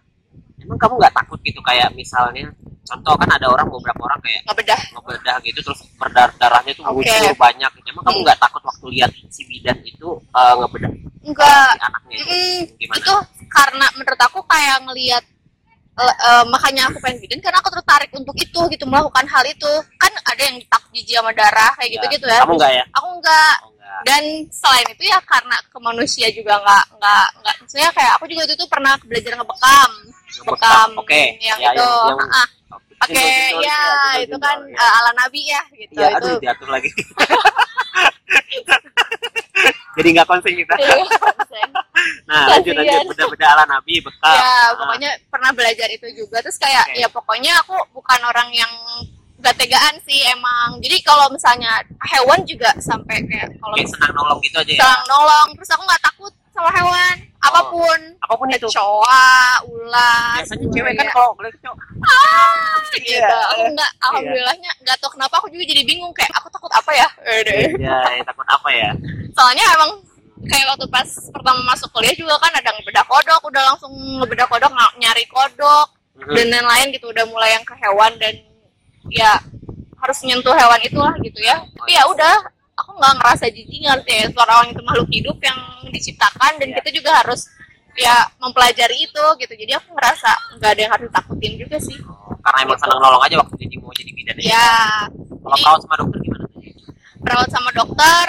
Emang 0.61 0.77
kamu 0.77 0.94
nggak 1.01 1.09
takut 1.17 1.41
gitu 1.41 1.57
kayak 1.65 1.89
misalnya, 1.97 2.53
contoh 2.91 3.13
kan 3.15 3.29
ada 3.31 3.47
orang 3.47 3.63
beberapa 3.65 4.01
orang 4.03 4.19
kayak 4.19 4.41
ngebedah 4.43 4.79
ngebedah 4.91 5.35
gitu 5.41 5.59
terus 5.61 5.79
berdarah 5.95 6.33
darahnya 6.35 6.71
tuh 6.73 6.83
Oke. 6.85 6.99
muncul 6.99 7.35
banyak. 7.39 7.71
gitu. 7.73 7.87
Emang 7.89 8.04
kamu 8.04 8.13
Hmm. 8.13 8.25
nggak 8.27 8.39
takut 8.39 8.61
waktu 8.61 8.85
lihat 8.92 9.11
si 9.27 9.42
bidan 9.45 9.77
itu 9.81 10.07
eh, 10.11 10.54
ngebedah 10.57 10.92
enggak 11.21 11.69
si 11.69 11.80
anaknya 11.81 12.16
itu? 12.18 12.27
Mm, 12.27 12.59
Gimana? 12.75 12.97
itu 12.97 13.13
karena 13.47 13.85
menurut 13.94 14.21
aku 14.21 14.39
kayak 14.44 14.77
ngelihat 14.83 15.23
eh, 15.94 16.16
eh, 16.25 16.44
makanya 16.47 16.81
aku 16.87 16.97
pengen 16.99 17.19
bikin 17.19 17.39
karena 17.39 17.59
aku 17.59 17.69
tertarik 17.69 18.11
untuk 18.11 18.35
itu 18.35 18.59
gitu 18.69 18.83
melakukan 18.85 19.25
hal 19.25 19.44
itu 19.45 19.71
kan 19.95 20.11
ada 20.25 20.42
yang 20.42 20.57
tak 20.66 20.81
jijik 20.89 21.16
sama 21.16 21.31
darah 21.31 21.71
kayak 21.75 21.89
gitu 21.94 22.06
gitu 22.11 22.25
ya 22.25 22.42
Kamu 22.42 22.56
nggak 22.56 22.71
ya? 22.73 22.83
aku 22.92 23.07
enggak 23.13 23.56
Oh, 23.61 23.69
enggak. 23.69 24.01
dan 24.04 24.23
selain 24.49 24.87
itu 24.89 25.04
ya 25.04 25.19
karena 25.21 25.56
ke 25.61 25.77
manusia 25.77 26.27
juga 26.31 26.57
nggak 26.57 26.85
nggak 26.95 27.27
nggak 27.37 27.56
maksudnya 27.59 27.89
kayak 27.92 28.11
aku 28.16 28.25
juga 28.25 28.44
itu 28.45 28.66
pernah 28.66 28.94
belajar 28.99 29.31
ngebekam 29.35 29.92
ngebekam 30.33 30.89
Oke. 30.97 31.21
yang 31.39 31.59
Ya, 31.59 31.69
itu 31.69 31.83
yang- 31.83 32.18
yang- 32.18 32.31
Ah, 32.33 32.47
Oke, 33.01 33.13
simbol-simbol 33.17 33.61
ya 33.65 33.79
simbol-simbol, 33.81 34.21
itu 34.23 34.37
kan 34.37 34.57
ya. 34.69 34.77
ala 35.01 35.11
nabi 35.17 35.41
ya 35.43 35.61
gitu 35.73 35.93
Iya, 35.97 36.07
itu 36.07 36.17
aduh 36.21 36.37
diatur 36.39 36.69
lagi. 36.69 36.89
Jadi 39.91 40.07
nggak 40.15 40.27
konsen 40.27 40.53
kita. 40.55 40.75
Nah, 42.25 42.47
lanjut 42.49 42.73
lanjut 42.73 42.97
Kasian. 42.97 43.11
beda-beda 43.13 43.45
ala 43.53 43.63
Nabi 43.69 44.01
bekal. 44.01 44.33
ya 44.33 44.41
Nah, 44.41 44.67
pokoknya 44.73 45.11
pernah 45.29 45.51
belajar 45.53 45.85
itu 45.91 46.07
juga 46.17 46.41
terus 46.41 46.57
kayak 46.57 46.87
Oke. 46.89 46.97
ya 46.97 47.07
pokoknya 47.11 47.53
aku 47.61 47.75
bukan 47.93 48.19
orang 48.25 48.49
yang 48.49 48.71
gak 49.37 49.53
tegaan 49.59 49.93
sih 50.01 50.25
emang 50.31 50.81
jadi 50.81 50.97
kalau 51.05 51.29
misalnya 51.29 51.81
hewan 52.09 52.41
juga 52.45 52.73
sampai 52.81 53.21
kayak 53.25 53.53
kalau 53.57 53.75
senang 53.85 54.13
nolong 54.17 54.39
gitu 54.41 54.57
aja 54.57 54.69
ya. 54.69 54.77
misalnya 54.81 55.05
nolong 55.05 55.47
terus 55.53 55.69
aku 55.73 55.83
nggak 55.85 56.01
takut 56.01 56.33
sama 56.51 56.69
hewan 56.69 57.15
apa 57.41 57.61
pun 57.67 57.99
Apa 58.21 58.33
pun 58.35 58.47
itu. 58.47 58.67
kecoa 58.67 59.25
ular 59.65 60.37
Biasanya 60.37 60.67
cewek 60.69 60.93
kan 60.93 61.07
kalau 61.09 61.33
kecoa. 61.33 61.73
ah, 62.03 62.75
gitu 62.93 63.17
Iya. 63.17 63.27
aku 63.49 63.63
nggak 63.71 63.91
alhamdulillahnya 63.99 64.71
nggak 64.79 64.97
tahu 64.99 65.15
kenapa 65.15 65.35
aku 65.37 65.47
juga 65.49 65.63
jadi 65.65 65.81
bingung 65.81 66.11
kayak 66.11 66.29
aku 66.33 66.47
takut 66.49 66.69
apa 66.69 66.91
ya 66.91 67.07
Ya, 67.79 67.97
ya, 68.13 68.23
takut 68.23 68.45
apa 68.45 68.69
ya? 68.69 68.89
soalnya 69.31 69.65
emang 69.73 69.91
kayak 70.43 70.65
waktu 70.67 70.85
pas 70.87 71.07
pertama 71.31 71.61
masuk 71.65 71.89
kuliah 71.89 72.13
juga 72.13 72.35
kan 72.37 72.51
ada 72.51 72.69
ngebedah 72.69 73.05
kodok 73.05 73.41
udah 73.43 73.63
langsung 73.63 73.91
ngebedah 74.19 74.45
kodok 74.45 74.69
nyari 74.95 75.25
kodok 75.25 75.87
Mhm. 76.11 76.35
dan 76.35 76.47
lain-lain 76.51 76.87
gitu 76.91 77.07
udah 77.07 77.25
mulai 77.25 77.55
yang 77.55 77.63
ke 77.63 77.73
hewan 77.75 78.11
dan 78.17 78.35
ya 79.09 79.39
harus 79.97 80.17
nyentuh 80.21 80.51
hewan 80.51 80.77
itulah 80.79 81.13
gitu 81.17 81.39
ya 81.39 81.57
tapi 81.57 81.91
ya 81.91 82.03
udah 82.05 82.35
aku 82.75 82.92
nggak 82.97 83.13
ngerasa 83.19 83.45
jijik 83.49 83.80
ngerti 83.83 84.11
ya 84.13 84.25
suara 84.31 84.51
orang 84.59 84.69
itu 84.73 84.81
makhluk 84.83 85.09
hidup 85.11 85.37
yang 85.40 85.57
diciptakan 85.92 86.51
dan 86.59 86.68
Iya. 86.71 86.75
kita 86.81 86.90
juga 86.95 87.11
harus 87.23 87.42
ya 87.94 88.16
mempelajari 88.40 88.97
itu 89.04 89.23
gitu. 89.37 89.54
Jadi 89.54 89.71
aku 89.75 89.92
ngerasa 89.92 90.31
nggak 90.57 90.71
ada 90.71 90.81
yang 90.81 90.92
harus 90.95 91.06
ditakutin 91.11 91.54
juga 91.59 91.78
sih. 91.78 91.97
Oh, 92.07 92.31
karena 92.40 92.59
emang 92.63 92.80
senang 92.80 92.99
nolong 92.99 93.21
aja 93.21 93.35
waktu 93.37 93.56
jadi 93.59 93.75
mau 93.78 93.92
jadi 93.92 94.11
bidan. 94.16 94.37
Ya 94.40 94.68
kalau 95.44 95.57
perawat 95.59 95.81
sama 95.83 95.95
dokter 95.99 96.19
gimana? 96.23 96.45
Perawat 97.21 97.49
sama 97.51 97.69
dokter 97.75 98.28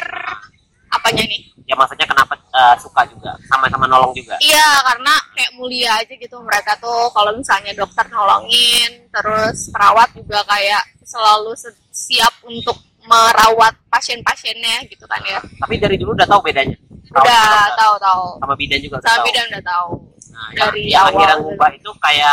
apanya 0.92 1.24
nih? 1.24 1.42
Ya 1.64 1.74
maksudnya 1.78 2.04
kenapa 2.04 2.34
eh, 2.36 2.76
suka 2.82 3.06
juga? 3.08 3.32
Sama-sama 3.48 3.86
nolong 3.88 4.12
juga? 4.12 4.36
Iya, 4.42 4.68
karena 4.82 5.14
kayak 5.32 5.52
mulia 5.56 5.90
aja 5.96 6.12
gitu. 6.12 6.36
Mereka 6.42 6.76
tuh 6.82 7.08
kalau 7.14 7.32
misalnya 7.32 7.72
dokter 7.72 8.04
nolongin, 8.12 9.08
terus 9.08 9.70
perawat 9.72 10.10
juga 10.12 10.42
kayak 10.44 10.82
selalu 11.06 11.54
se- 11.56 11.78
siap 11.88 12.34
untuk 12.44 12.76
merawat 13.04 13.74
pasien-pasiennya 13.88 14.86
gitu 14.86 15.04
kan 15.04 15.20
ya. 15.22 15.38
tapi 15.58 15.74
dari 15.76 15.96
dulu 15.96 16.12
udah 16.12 16.24
tahu 16.24 16.42
bedanya 16.42 16.76
Perawat 17.02 17.28
Udah 17.28 17.42
dokter. 17.44 17.76
tahu-tahu. 17.76 18.24
sama 18.40 18.54
bidan 18.56 18.78
juga 18.80 18.94
udah 18.96 19.04
Sama 19.04 19.12
tahu 19.12 19.26
bidan 19.26 19.44
udah 19.46 19.62
tahu. 19.62 19.90
nah, 19.92 20.46
yang- 20.48 20.56
dari 20.56 20.82
yang, 20.86 21.02
awal. 21.02 21.12
akhirnya 21.12 21.36
ngubah 21.38 21.70
itu 21.72 21.90
kayak 21.98 22.32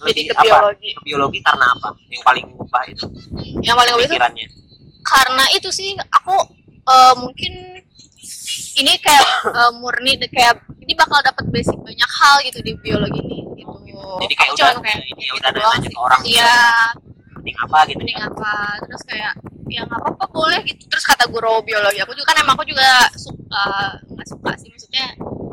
Jadi 0.00 0.20
ke 0.22 0.32
apa? 0.32 0.42
biologi. 0.42 0.88
ke 0.90 1.00
biologi 1.02 1.38
karena 1.40 1.66
apa 1.68 1.88
yang 2.08 2.22
paling 2.22 2.44
ngubah 2.48 2.82
itu 2.86 3.04
Yang 3.60 3.76
paling 3.76 3.92
itu 3.92 4.04
pikirannya 4.06 4.46
karena 5.00 5.44
itu 5.50 5.68
sih 5.70 5.90
aku 5.96 6.36
eh, 6.84 7.14
mungkin 7.16 7.52
ini 8.76 8.92
kayak 8.98 9.26
eh, 9.46 9.72
murni 9.74 10.12
kayak 10.22 10.54
ini 10.78 10.92
bakal 10.94 11.18
dapat 11.20 11.44
basic 11.48 11.74
banyak 11.76 12.10
hal 12.12 12.36
gitu 12.42 12.58
di 12.60 12.72
biologi 12.76 13.20
ini 13.20 13.40
gitu. 13.56 13.98
jadi 14.20 14.34
kayak 14.36 14.50
Aku 14.50 14.60
udah 14.60 14.72
kayak 14.78 14.98
ini 15.02 15.10
ya 15.18 15.24
gitu 15.26 15.34
udah 15.36 15.50
nanya 15.50 15.88
ke 15.88 15.98
orang 15.98 16.20
Iya, 16.22 16.54
penting 17.34 17.56
apa 17.58 17.78
gitu 17.84 17.98
mending 17.98 18.20
apa 18.20 18.52
terus 18.84 19.02
kayak 19.04 19.32
ya 19.70 19.86
nggak 19.86 20.00
apa-apa 20.00 20.26
boleh 20.28 20.60
gitu 20.62 20.82
terus 20.86 21.02
kata 21.02 21.24
guru 21.26 21.62
biologi 21.62 21.98
aku 21.98 22.12
juga 22.12 22.34
kan 22.34 22.42
emang 22.42 22.54
aku 22.54 22.66
juga 22.66 22.88
suka 23.14 23.64
nggak 24.04 24.28
suka 24.28 24.50
sih 24.58 24.68
maksudnya 24.68 25.06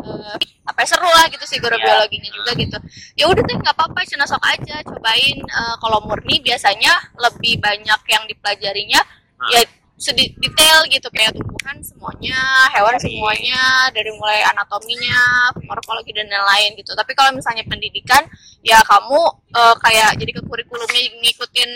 eh, 0.03 0.35
apa 0.65 0.79
ya, 0.81 0.87
seru 0.89 1.07
lah 1.07 1.25
gitu 1.29 1.45
sih 1.45 1.57
guru 1.57 1.73
Iya. 1.73 1.85
biologinya 1.85 2.29
juga 2.33 2.51
gitu 2.53 2.77
ya 3.15 3.25
udah 3.25 3.43
deh 3.43 3.55
nggak 3.55 3.71
apa-apa 3.71 3.99
cina 4.03 4.25
sok 4.25 4.43
aja 4.43 4.81
cobain 4.83 5.37
Eh, 5.37 5.75
kalau 5.77 6.01
murni 6.03 6.37
biasanya 6.39 6.91
lebih 7.15 7.57
banyak 7.57 8.01
yang 8.05 8.23
dipelajarinya 8.25 9.01
Hmm. 9.37 9.53
ya 9.53 9.61
sedih 9.97 10.29
detail 10.37 10.85
gitu 10.93 11.09
kayak 11.09 11.33
tumbuhan 11.33 11.81
semuanya 11.81 12.37
hewan 12.69 12.93
Dari- 12.93 13.03
semuanya 13.09 13.61
dari 13.89 14.13
mulai 14.13 14.45
anatominya 14.45 15.49
morfologi 15.65 16.13
dan 16.13 16.29
lain-lain 16.29 16.77
gitu. 16.77 16.93
Tapi 16.93 17.17
kalau 17.17 17.33
misalnya 17.33 17.65
pendidikan 17.65 18.21
ya 18.61 18.77
kamu 18.85 19.21
eh, 19.57 19.75
kayak 19.81 20.21
jadi 20.21 20.31
ke 20.37 20.41
kurikulumnya 20.45 21.01
ngikutin 21.17 21.71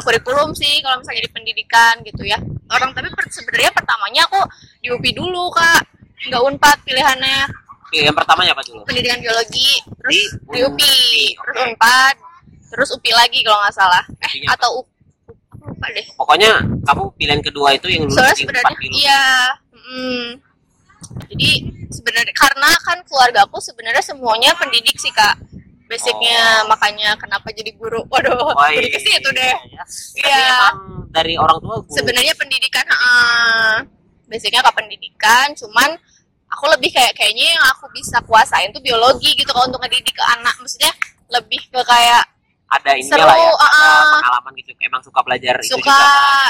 kurikulum 0.00 0.56
sih 0.56 0.80
kalau 0.80 1.04
misalnya 1.04 1.22
di 1.28 1.32
pendidikan 1.32 1.94
gitu 2.00 2.24
ya. 2.24 2.40
Orang 2.72 2.96
tapi 2.96 3.12
per- 3.12 3.28
sebenarnya 3.28 3.76
pertamanya 3.76 4.24
aku 4.24 4.40
di 4.80 4.88
UPI 4.88 5.12
dulu 5.12 5.52
kak. 5.52 5.84
Nggak 6.32 6.40
unpad 6.48 6.76
pilihannya. 6.84 7.44
Oke, 7.84 8.06
yang 8.06 8.14
pertamanya 8.14 8.54
apa 8.54 8.62
dulu? 8.64 8.86
Pendidikan 8.86 9.18
biologi 9.20 9.68
terus 10.00 10.14
Di 10.14 10.20
di, 10.48 10.60
UPI 10.62 10.64
Unpi, 10.64 10.96
terus 11.36 11.56
unpad 11.60 12.14
terus 12.70 12.88
UPI 12.94 13.12
lagi 13.12 13.38
kalau 13.44 13.58
nggak 13.60 13.74
salah. 13.76 14.04
Eh 14.24 14.32
atau 14.48 14.80
U- 14.80 14.86
aku 14.86 14.99
lupa 15.62 15.86
deh 15.90 16.06
pokoknya 16.14 16.50
kamu 16.82 17.02
pilihan 17.14 17.40
kedua 17.40 17.68
itu 17.72 17.86
yang 17.86 18.02
lulus 18.04 18.16
soalnya 18.16 18.34
di 18.34 18.42
sebenarnya 18.42 18.76
iya 18.90 19.24
mm, 19.72 20.26
jadi 21.28 21.50
sebenarnya 21.90 22.34
karena 22.34 22.70
kan 22.80 22.98
keluarga 23.04 23.40
aku 23.44 23.58
sebenarnya 23.58 24.00
semuanya 24.00 24.50
pendidik 24.54 24.96
sih 24.96 25.10
kak 25.10 25.36
basicnya 25.86 26.62
Oh. 26.62 26.70
makanya 26.70 27.18
kenapa 27.18 27.50
jadi 27.50 27.74
guru 27.74 28.06
waduh 28.12 28.54
Wah, 28.54 28.70
jadi 28.70 28.88
ke 28.88 28.98
situ 28.98 29.28
deh 29.30 29.54
iya. 29.66 29.82
Tapi 29.82 30.22
Iya. 30.22 30.38
emang 30.46 30.76
dari 31.10 31.34
orang 31.34 31.58
tua 31.58 31.76
guru. 31.82 31.90
sebenarnya 31.90 32.34
pendidikan 32.34 32.86
heeh. 32.86 33.74
basicnya 34.24 34.62
ke 34.62 34.70
pendidikan 34.70 35.50
cuman 35.58 35.90
aku 36.46 36.64
lebih 36.70 36.90
kayak 36.90 37.14
kayaknya 37.14 37.58
yang 37.58 37.64
aku 37.74 37.90
bisa 37.90 38.22
kuasain 38.22 38.70
tuh 38.70 38.78
biologi 38.78 39.34
gitu 39.34 39.50
kalau 39.50 39.66
untuk 39.66 39.82
ngedidik 39.82 40.14
ke 40.14 40.24
anak 40.38 40.54
maksudnya 40.56 40.94
lebih 41.28 41.58
ke 41.66 41.80
kayak 41.82 42.22
ada 42.70 42.90
ini 42.94 43.10
Seru, 43.10 43.26
lah 43.26 43.34
ya, 43.34 43.50
ada 43.50 43.66
uh-uh. 43.66 44.10
pengalaman 44.22 44.52
gitu. 44.62 44.70
Emang 44.78 45.02
suka 45.02 45.20
belajar 45.26 45.58
itu 45.58 45.74
suka 45.74 45.90
juga. 45.90 46.06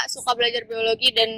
suka 0.06 0.30
belajar 0.36 0.62
biologi 0.68 1.08
dan 1.16 1.30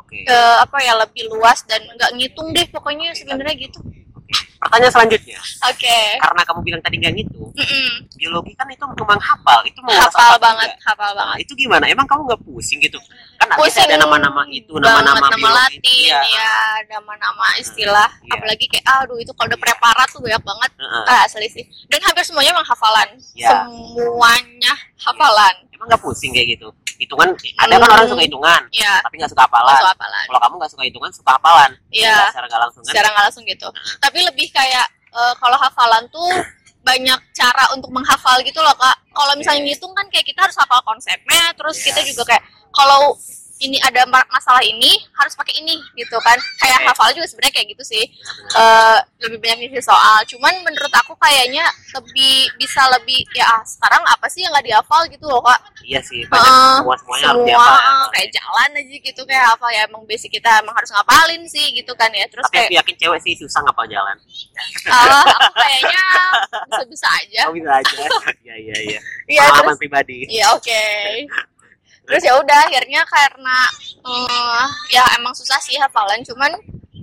Oke. 0.00 0.24
ke 0.24 0.38
apa 0.64 0.76
ya 0.80 0.96
lebih 0.96 1.28
luas 1.28 1.60
dan 1.68 1.84
nggak 1.84 2.10
ngitung 2.16 2.48
deh 2.56 2.66
pokoknya 2.72 3.12
sebenarnya 3.12 3.54
gitu 3.60 3.80
Oke. 4.20 4.46
Pertanyaan 4.62 4.92
selanjutnya, 4.94 5.40
oke 5.66 5.98
karena 6.22 6.42
kamu 6.46 6.60
bilang 6.62 6.82
tadi 6.84 7.02
nggak 7.02 7.14
gitu, 7.18 7.50
Mm-mm. 7.50 7.90
biologi 8.14 8.52
kan 8.54 8.68
itu 8.70 8.84
memang 8.86 9.18
hafal, 9.18 9.58
itu 9.66 9.80
menguras 9.82 10.12
hafal 10.14 10.38
banget 10.38 10.70
juga. 10.70 10.86
hafal 10.86 11.10
Nah, 11.10 11.16
banget 11.18 11.42
itu 11.42 11.52
gimana? 11.58 11.84
Emang 11.90 12.06
kamu 12.06 12.30
nggak 12.30 12.42
pusing 12.46 12.78
gitu? 12.78 13.00
Kan 13.40 13.56
pusing 13.56 13.82
ada 13.82 13.96
nama-nama 13.96 14.44
itu, 14.46 14.76
nama-nama 14.76 15.16
nama 15.24 15.48
latin 15.64 15.80
Iya. 15.80 16.20
ya 16.28 16.52
nama-nama 16.90 17.56
istilah 17.56 18.10
Iya. 18.20 18.36
apalagi 18.36 18.68
kayak 18.68 18.84
aduh 18.84 19.16
itu 19.16 19.32
kalau 19.32 19.48
udah 19.48 19.56
preparat 19.58 20.04
tuh 20.06 20.20
banyak 20.20 20.38
banget 20.38 20.70
Heeh. 20.76 21.04
ah 21.08 21.20
asli 21.24 21.48
sih 21.48 21.64
dan 21.88 22.04
hampir 22.04 22.20
semuanya 22.20 22.52
emang 22.52 22.62
hafalan 22.62 23.08
Iya. 23.32 23.64
semuanya 23.64 24.72
hafalan 24.98 25.54
Emang 25.70 25.88
nggak 25.88 26.04
pusing 26.04 26.28
kayak 26.30 26.48
gitu? 26.52 26.68
Hitungan, 27.00 27.32
ada 27.56 27.72
kan 27.74 27.80
Hmm. 27.80 27.94
orang 27.96 28.04
suka 28.04 28.20
hitungan, 28.20 28.60
ya 28.70 29.00
tapi 29.00 29.16
nggak 29.16 29.32
suka 29.32 29.48
hafalan. 29.48 29.80
hafalan 29.80 30.24
Kalau 30.28 30.36
kamu 30.38 30.54
nggak 30.60 30.70
suka 30.70 30.82
hitungan, 30.84 31.08
suka 31.10 31.30
hafalan. 31.32 31.70
Iya. 31.88 32.12
Nggak 32.12 32.28
Secara 32.28 32.44
nggak 32.44 32.60
langsung 32.60 32.82
kan? 32.82 32.88
secara 32.92 33.06
nggak 33.08 33.24
langsung 33.24 33.44
gitu 33.46 33.66
Heeh. 33.66 33.96
tapi 33.98 34.18
lebih 34.20 34.46
kayak 34.50 34.86
eh, 35.10 35.34
kalau 35.34 35.56
hafalan 35.56 36.04
tuh 36.06 36.28
banyak 36.80 37.20
cara 37.32 37.64
untuk 37.72 37.88
menghafal 37.88 38.36
gitu 38.40 38.56
loh 38.56 38.72
kak 38.74 38.96
kalau 39.10 39.32
misalnya 39.34 39.60
ngitung 39.62 39.92
kan 39.92 40.04
kayak 40.08 40.24
kita 40.24 40.40
harus 40.42 40.54
hafal 40.54 40.80
konsepnya 40.82 41.52
terus 41.54 41.76
Iya. 41.76 41.84
kita 41.88 42.00
juga 42.06 42.22
kayak 42.26 42.44
kalau 42.80 43.12
ini 43.60 43.76
ada 43.78 44.08
ma- 44.08 44.24
masalah 44.30 44.64
ini 44.64 44.88
harus 45.12 45.36
pakai 45.36 45.52
ini 45.54 45.76
gitu 45.92 46.16
kan 46.18 46.32
kayak 46.56 46.80
hafal 46.80 47.12
juga 47.12 47.28
sebenarnya 47.28 47.54
kayak 47.54 47.68
gitu 47.70 47.84
sih 47.86 48.04
Eh, 48.50 48.98
lebih 49.20 49.36
banyak 49.38 49.68
ngisi 49.68 49.84
soal 49.84 50.24
cuman 50.26 50.64
menurut 50.64 50.88
aku 50.90 51.12
kayaknya 51.14 51.62
lebih 51.92 52.48
bisa 52.56 52.80
lebih 52.90 53.20
ya 53.30 53.44
ah, 53.46 53.60
sekarang 53.62 54.00
apa 54.02 54.26
sih 54.26 54.42
yang 54.42 54.50
nggak 54.50 54.64
dihafal 54.64 55.04
gitu 55.06 55.22
loh 55.22 55.38
kak 55.40 55.60
Iya 55.80 56.00
sih, 56.00 56.24
banyak 56.24 56.40
Heeh, 56.42 56.76
semua 56.78 56.96
semuanya 56.96 57.24
harus 57.26 57.36
semua 57.38 57.48
dihafal. 57.52 57.76
ya. 57.76 58.08
kayak 58.10 58.28
jalan 58.32 58.70
aja 58.74 58.96
gitu 59.02 59.22
kayak 59.24 59.46
apa 59.50 59.66
ya 59.70 59.80
emang 59.84 60.02
basic 60.04 60.30
kita 60.30 60.50
emang 60.56 60.74
harus 60.74 60.90
ngapalin 60.90 61.42
sih 61.46 61.66
gitu 61.70 61.92
kan 61.94 62.10
ya 62.10 62.24
terus 62.26 62.44
Tapi 62.46 62.54
kayak 62.56 62.66
aku 62.66 62.78
yakin 62.80 62.96
cewek 62.96 63.20
sih 63.20 63.34
susah 63.36 63.60
ngapal 63.60 63.84
jalan. 63.86 64.16
Ah, 64.88 65.24
aku 65.28 65.52
kayaknya 65.54 66.02
bisa-bisa 66.66 67.08
aja. 67.12 67.40
Oh 67.44 67.52
bisa 67.52 67.70
aja. 67.70 67.92
Iya 68.40 68.54
iya 68.56 68.76
iya. 68.88 69.00
Iya 69.26 69.40
Pengalaman 69.46 69.76
pribadi. 69.76 70.16
Iya 70.26 70.46
oke. 70.50 70.84
Terus 72.10 72.22
ya 72.26 72.34
udah 72.42 72.58
akhirnya 72.66 73.00
karena 73.06 73.58
eh, 74.02 74.66
ya 74.90 75.04
emang 75.14 75.30
susah 75.30 75.62
sih 75.62 75.78
hafalan 75.78 76.18
cuman 76.26 76.50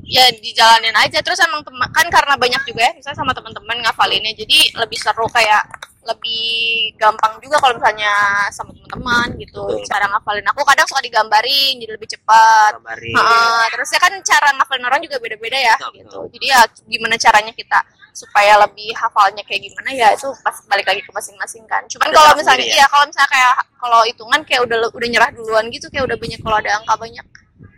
ya 0.08 0.24
dijalanin 0.40 0.96
aja 0.96 1.20
terus 1.20 1.40
emang 1.44 1.64
teman 1.64 1.88
kan 1.92 2.08
karena 2.08 2.40
banyak 2.40 2.64
juga 2.64 2.80
ya 2.88 2.92
misalnya 2.96 3.20
sama 3.20 3.36
teman-teman 3.36 3.76
ngafalinnya 3.84 4.32
jadi 4.40 4.80
lebih 4.80 5.00
seru 5.00 5.28
kayak 5.28 5.64
lebih 6.08 6.96
gampang 6.96 7.36
juga 7.44 7.60
kalau 7.60 7.76
misalnya 7.76 8.12
sama 8.56 8.72
teman-teman 8.72 9.28
gitu 9.44 9.60
Betul. 9.60 9.84
cara 9.92 10.08
ngafalin 10.08 10.48
aku 10.48 10.64
kadang 10.64 10.88
suka 10.88 11.04
digambarin 11.04 11.84
jadi 11.84 11.92
lebih 12.00 12.08
cepat. 12.08 12.80
Heeh, 12.80 13.62
terus 13.76 13.90
ya 13.92 14.00
kan 14.00 14.14
cara 14.24 14.56
ngafalin 14.56 14.88
orang 14.88 15.04
juga 15.04 15.20
beda-beda 15.20 15.60
ya 15.60 15.76
Betul, 15.76 15.92
gitu. 16.00 16.20
Jadi 16.40 16.46
ya 16.48 16.60
gimana 16.88 17.16
caranya 17.20 17.52
kita 17.52 17.80
supaya 18.18 18.58
lebih 18.58 18.90
hafalnya 18.92 19.42
kayak 19.42 19.62
gimana 19.64 19.90
ya 19.92 20.08
itu 20.10 20.26
pas 20.42 20.58
balik 20.66 20.84
lagi 20.84 21.00
ke 21.00 21.12
masing-masing 21.12 21.62
kan. 21.66 21.86
Cuman 21.86 22.10
kalau 22.10 22.26
cara 22.28 22.34
misalnya 22.34 22.58
sendiri 22.58 22.72
ya? 22.72 22.76
iya 22.76 22.86
kalau 22.88 23.06
misalnya 23.06 23.30
kayak 23.30 23.54
kalau 23.76 24.00
hitungan 24.04 24.40
kayak 24.42 24.62
udah 24.64 24.78
udah 24.90 25.08
nyerah 25.08 25.30
duluan 25.32 25.66
gitu 25.70 25.86
kayak 25.88 26.04
udah 26.04 26.18
banyak 26.18 26.40
kalau 26.40 26.58
ada 26.58 26.72
angka 26.76 26.96
banyak 26.96 27.26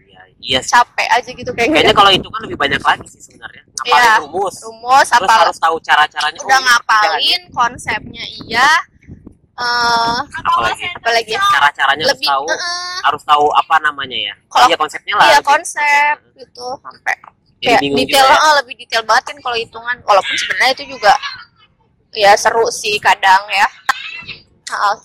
Iya, 0.01 0.21
iya 0.39 0.59
sih. 0.61 0.71
capek 0.71 1.07
aja 1.09 1.29
gitu 1.29 1.51
kayak 1.51 1.67
Kayaknya 1.69 1.83
gitu. 1.85 1.99
kalau 1.99 2.11
itu 2.13 2.27
kan 2.27 2.39
lebih 2.41 2.57
banyak 2.57 2.79
lagi 2.81 3.07
sih 3.07 3.21
sebenarnya. 3.21 3.63
Ngapalin 3.69 3.99
Iya. 3.99 4.13
rumus. 4.21 4.55
rumus 4.61 5.07
Terus 5.09 5.19
apa 5.21 5.33
harus 5.37 5.57
tahu 5.57 5.75
cara-caranya. 5.79 6.39
udah 6.39 6.47
Oh, 6.49 6.55
ini 6.55 6.65
ngapalin 6.65 7.41
konsepnya 7.51 8.23
iya 8.41 8.69
eh 9.59 10.19
Apalagi? 10.39 10.87
apalagi 10.95 11.31
ya 11.31 11.43
Cara-caranya 11.51 12.03
harus 12.05 12.15
lebih 12.15 12.27
tahu. 12.27 12.45
eh, 12.47 12.97
Harus 13.01 13.23
tahu 13.23 13.45
apa 13.51 13.75
namanya 13.81 14.15
ya. 14.17 14.33
Kalau- 14.47 14.67
iya 14.67 14.77
konsepnya 14.77 15.13
lah. 15.13 15.25
iya 15.27 15.37
gitu. 15.37 15.49
konsep 15.51 16.15
gitu 16.33 16.67
sampai 16.79 17.15
Jadi 17.19 17.38
kayak 17.59 17.81
detail 17.83 18.25
juga 18.25 18.35
ya. 18.35 18.39
ah, 18.39 18.53
lebih 18.63 18.75
detail 18.79 19.03
banget 19.03 19.23
kan 19.31 19.37
kalau 19.43 19.57
hitungan. 19.59 19.95
Walaupun 20.03 20.35
sebenarnya 20.35 20.73
itu 20.79 20.85
juga 20.95 21.13
ya 22.15 22.31
seru 22.39 22.65
sih 22.71 22.95
kadang 22.97 23.43
ya. 23.51 23.67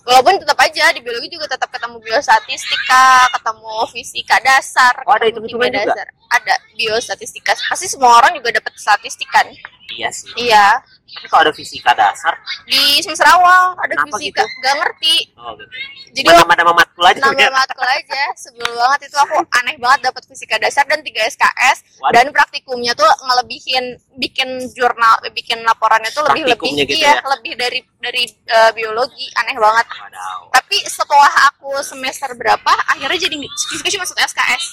Walaupun 0.05 0.37
tetap 0.37 0.61
aja 0.61 0.93
di 0.93 1.01
biologi 1.01 1.25
juga 1.25 1.49
tetap 1.49 1.73
ketemu 1.73 1.97
biostatistika 1.97 3.25
ketemu 3.33 3.73
fisika 3.89 4.37
dasar 4.45 4.93
Oh, 5.09 5.17
ada 5.17 5.25
ketemu 5.25 5.49
hitung-hitungan 5.49 5.69
kimia 5.73 5.81
juga? 5.81 5.93
dasar. 5.97 6.07
Ada 6.37 6.53
biostatistika. 6.77 7.51
Pasti 7.57 7.87
semua 7.89 8.11
orang 8.21 8.37
juga 8.37 8.53
dapat 8.61 8.77
statistik 8.77 9.25
kan? 9.33 9.49
Iya 9.89 10.09
sih. 10.13 10.29
iya 10.37 10.81
Tapi 11.05 11.27
kalau 11.29 11.41
ada 11.45 11.53
fisika 11.53 11.93
dasar, 11.93 12.33
di 12.65 12.97
semester 12.99 13.29
awal 13.29 13.77
ada 13.77 13.93
Kenapa 13.93 14.17
fisika 14.17 14.41
gitu? 14.41 14.57
gak 14.59 14.75
ngerti 14.81 15.15
oh 15.37 15.53
gitu. 15.53 15.73
jadi 16.17 16.27
nama-nama 16.41 16.71
matkul 16.73 17.05
aja. 17.05 17.19
nama 17.21 17.37
ya. 17.37 17.49
matkul 17.53 17.85
aja 17.85 18.21
sebel 18.33 18.65
banget 18.73 18.99
itu 19.05 19.17
aku 19.21 19.37
aneh 19.53 19.75
banget 19.77 19.99
dapat 20.09 20.23
fisika 20.25 20.57
dasar 20.57 20.81
dan 20.89 21.05
3 21.05 21.13
SKS 21.29 21.77
Waduh. 22.01 22.09
dan 22.09 22.25
praktikumnya 22.33 22.97
tuh 22.97 23.05
ngelebihin 23.21 23.85
bikin 24.17 24.49
jurnal 24.73 25.13
bikin 25.29 25.61
laporannya 25.61 26.09
tuh 26.09 26.25
lebih 26.33 26.49
lebih 26.57 26.69
gitu 26.83 26.97
iya 26.97 27.21
ya? 27.21 27.23
lebih 27.37 27.53
dari 27.53 27.79
dari 28.01 28.23
eh, 28.25 28.71
biologi 28.73 29.29
aneh 29.37 29.55
banget 29.55 29.85
Wadaw. 29.85 30.39
tapi 30.57 30.77
setelah 30.89 31.31
aku 31.53 31.69
semester 31.85 32.33
berapa 32.33 32.71
akhirnya 32.89 33.29
jadi 33.29 33.35
fisika 33.69 33.87
cuma 33.93 34.05
satu 34.09 34.25
SKS 34.25 34.65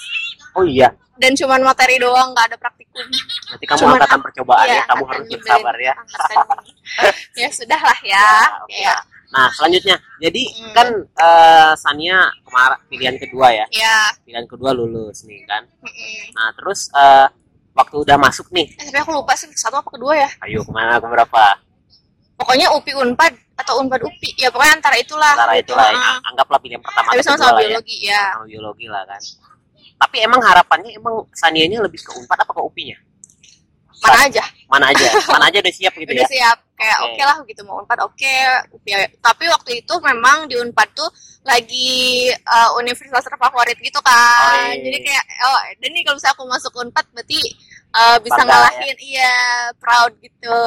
Oh 0.53 0.69
iya. 0.69 0.93
Dan 1.23 1.33
cuman 1.33 1.61
materi 1.62 1.97
doang 1.97 2.35
nggak 2.35 2.47
ada 2.50 2.57
praktikum 2.59 3.07
Berarti 3.47 3.64
kamu 3.64 3.79
Cuman 3.79 3.95
angkatan 3.97 4.21
percobaan 4.21 4.67
Iya, 4.67 4.75
ya, 4.75 4.83
kamu 4.85 5.02
harus 5.07 5.26
bersabar 5.31 5.75
ya. 5.79 5.95
Ya 7.35 7.49
sudah 7.49 7.81
lah 7.81 7.99
ya 8.02 8.26
Ya, 8.69 8.91
ya 8.91 8.97
Nah, 9.33 9.49
selanjutnya. 9.49 9.97
Jadi 10.21 10.43
Hmm. 10.52 10.73
kan 10.76 10.88
eh, 11.00 11.73
Sania 11.75 12.21
kemarin 12.43 12.76
pilihan 12.87 13.17
kedua 13.17 13.49
ya. 13.49 13.64
ya 13.73 14.12
Pilihan 14.21 14.45
kedua 14.45 14.76
lulus 14.76 15.25
nih 15.25 15.41
kan. 15.47 15.64
mm-mm. 15.81 16.37
Nah, 16.37 16.52
terus 16.52 16.93
eh, 16.93 17.26
waktu 17.73 17.97
udah 17.99 18.21
masuk 18.21 18.52
nih, 18.52 18.69
eh, 18.69 18.85
tapi 18.85 19.00
aku 19.00 19.17
lupa 19.17 19.33
sih 19.33 19.49
satu 19.49 19.81
apa 19.81 19.88
kedua 19.88 20.12
ya 20.12 20.29
ayo 20.45 20.61
ke 20.61 20.69
mana 20.69 21.00
ke 21.00 21.09
berapa? 21.09 21.57
pokoknya 22.35 22.69
upi 22.69 22.93
unpad 22.93 23.33
atau 23.55 23.81
unpad 23.81 24.02
upi 24.02 24.37
ya 24.37 24.50
pokoknya 24.50 24.76
antara 24.76 24.97
itulah 24.99 25.33
Antara 25.33 25.57
gitu. 25.57 25.73
itu 25.73 25.79
lah, 25.79 25.88
Ah. 25.88 26.19
anggaplah 26.26 26.59
pilihan 26.59 26.83
pertama 26.83 27.09
tapi 27.09 27.23
sama-sama 27.23 27.55
ya. 27.55 27.61
biologi 27.64 27.97
ya 28.02 28.23
Sama 28.35 28.45
biologi 28.45 28.87
lah 28.87 29.02
kan. 29.07 29.23
Tapi 30.03 30.17
emang 30.19 30.43
harapannya 30.43 30.91
emang 30.99 31.23
Sanianya 31.31 31.79
lebih 31.79 32.03
ke 32.03 32.11
Unpad 32.19 32.43
apa 32.43 32.51
ke 32.51 32.63
UPI-nya? 32.63 32.99
mana 34.03 34.19
aja 34.27 34.43
Mana 34.67 34.85
aja? 34.91 35.07
Mana 35.31 35.45
aja 35.47 35.63
udah 35.63 35.75
siap 35.79 35.95
gitu 35.95 36.11
udah 36.11 36.27
ya? 36.27 36.29
siap 36.29 36.59
kayak 36.75 36.99
Oke. 37.07 37.15
oke 37.15 37.23
lah 37.23 37.37
gitu 37.47 37.61
mau 37.63 37.79
unpad 37.79 37.99
oke 38.03 38.35
UPI. 38.75 38.99
tapi 39.23 39.47
waktu 39.47 39.71
itu 39.79 39.95
memang 40.03 40.51
di 40.51 40.59
unpad 40.59 40.89
tuh 40.91 41.07
lagi 41.47 42.27
uh, 42.43 42.75
universitas 42.75 43.23
terfavorit 43.23 43.79
gitu 43.79 44.03
kan 44.03 44.67
Oh, 44.67 44.75
iya. 44.75 44.83
jadi 44.83 44.99
kayak 45.07 45.25
oh 45.47 45.59
dan 45.79 45.91
nih 45.95 46.03
kalau 46.03 46.19
misalnya 46.19 46.35
aku 46.35 46.45
masuk 46.51 46.73
unpad 46.75 47.07
berarti 47.15 47.41
uh, 47.95 48.19
bisa 48.19 48.43
Bangga, 48.43 48.51
ngalahin 48.51 48.97
iya 48.99 49.35
proud 49.79 50.13
gitu 50.19 50.59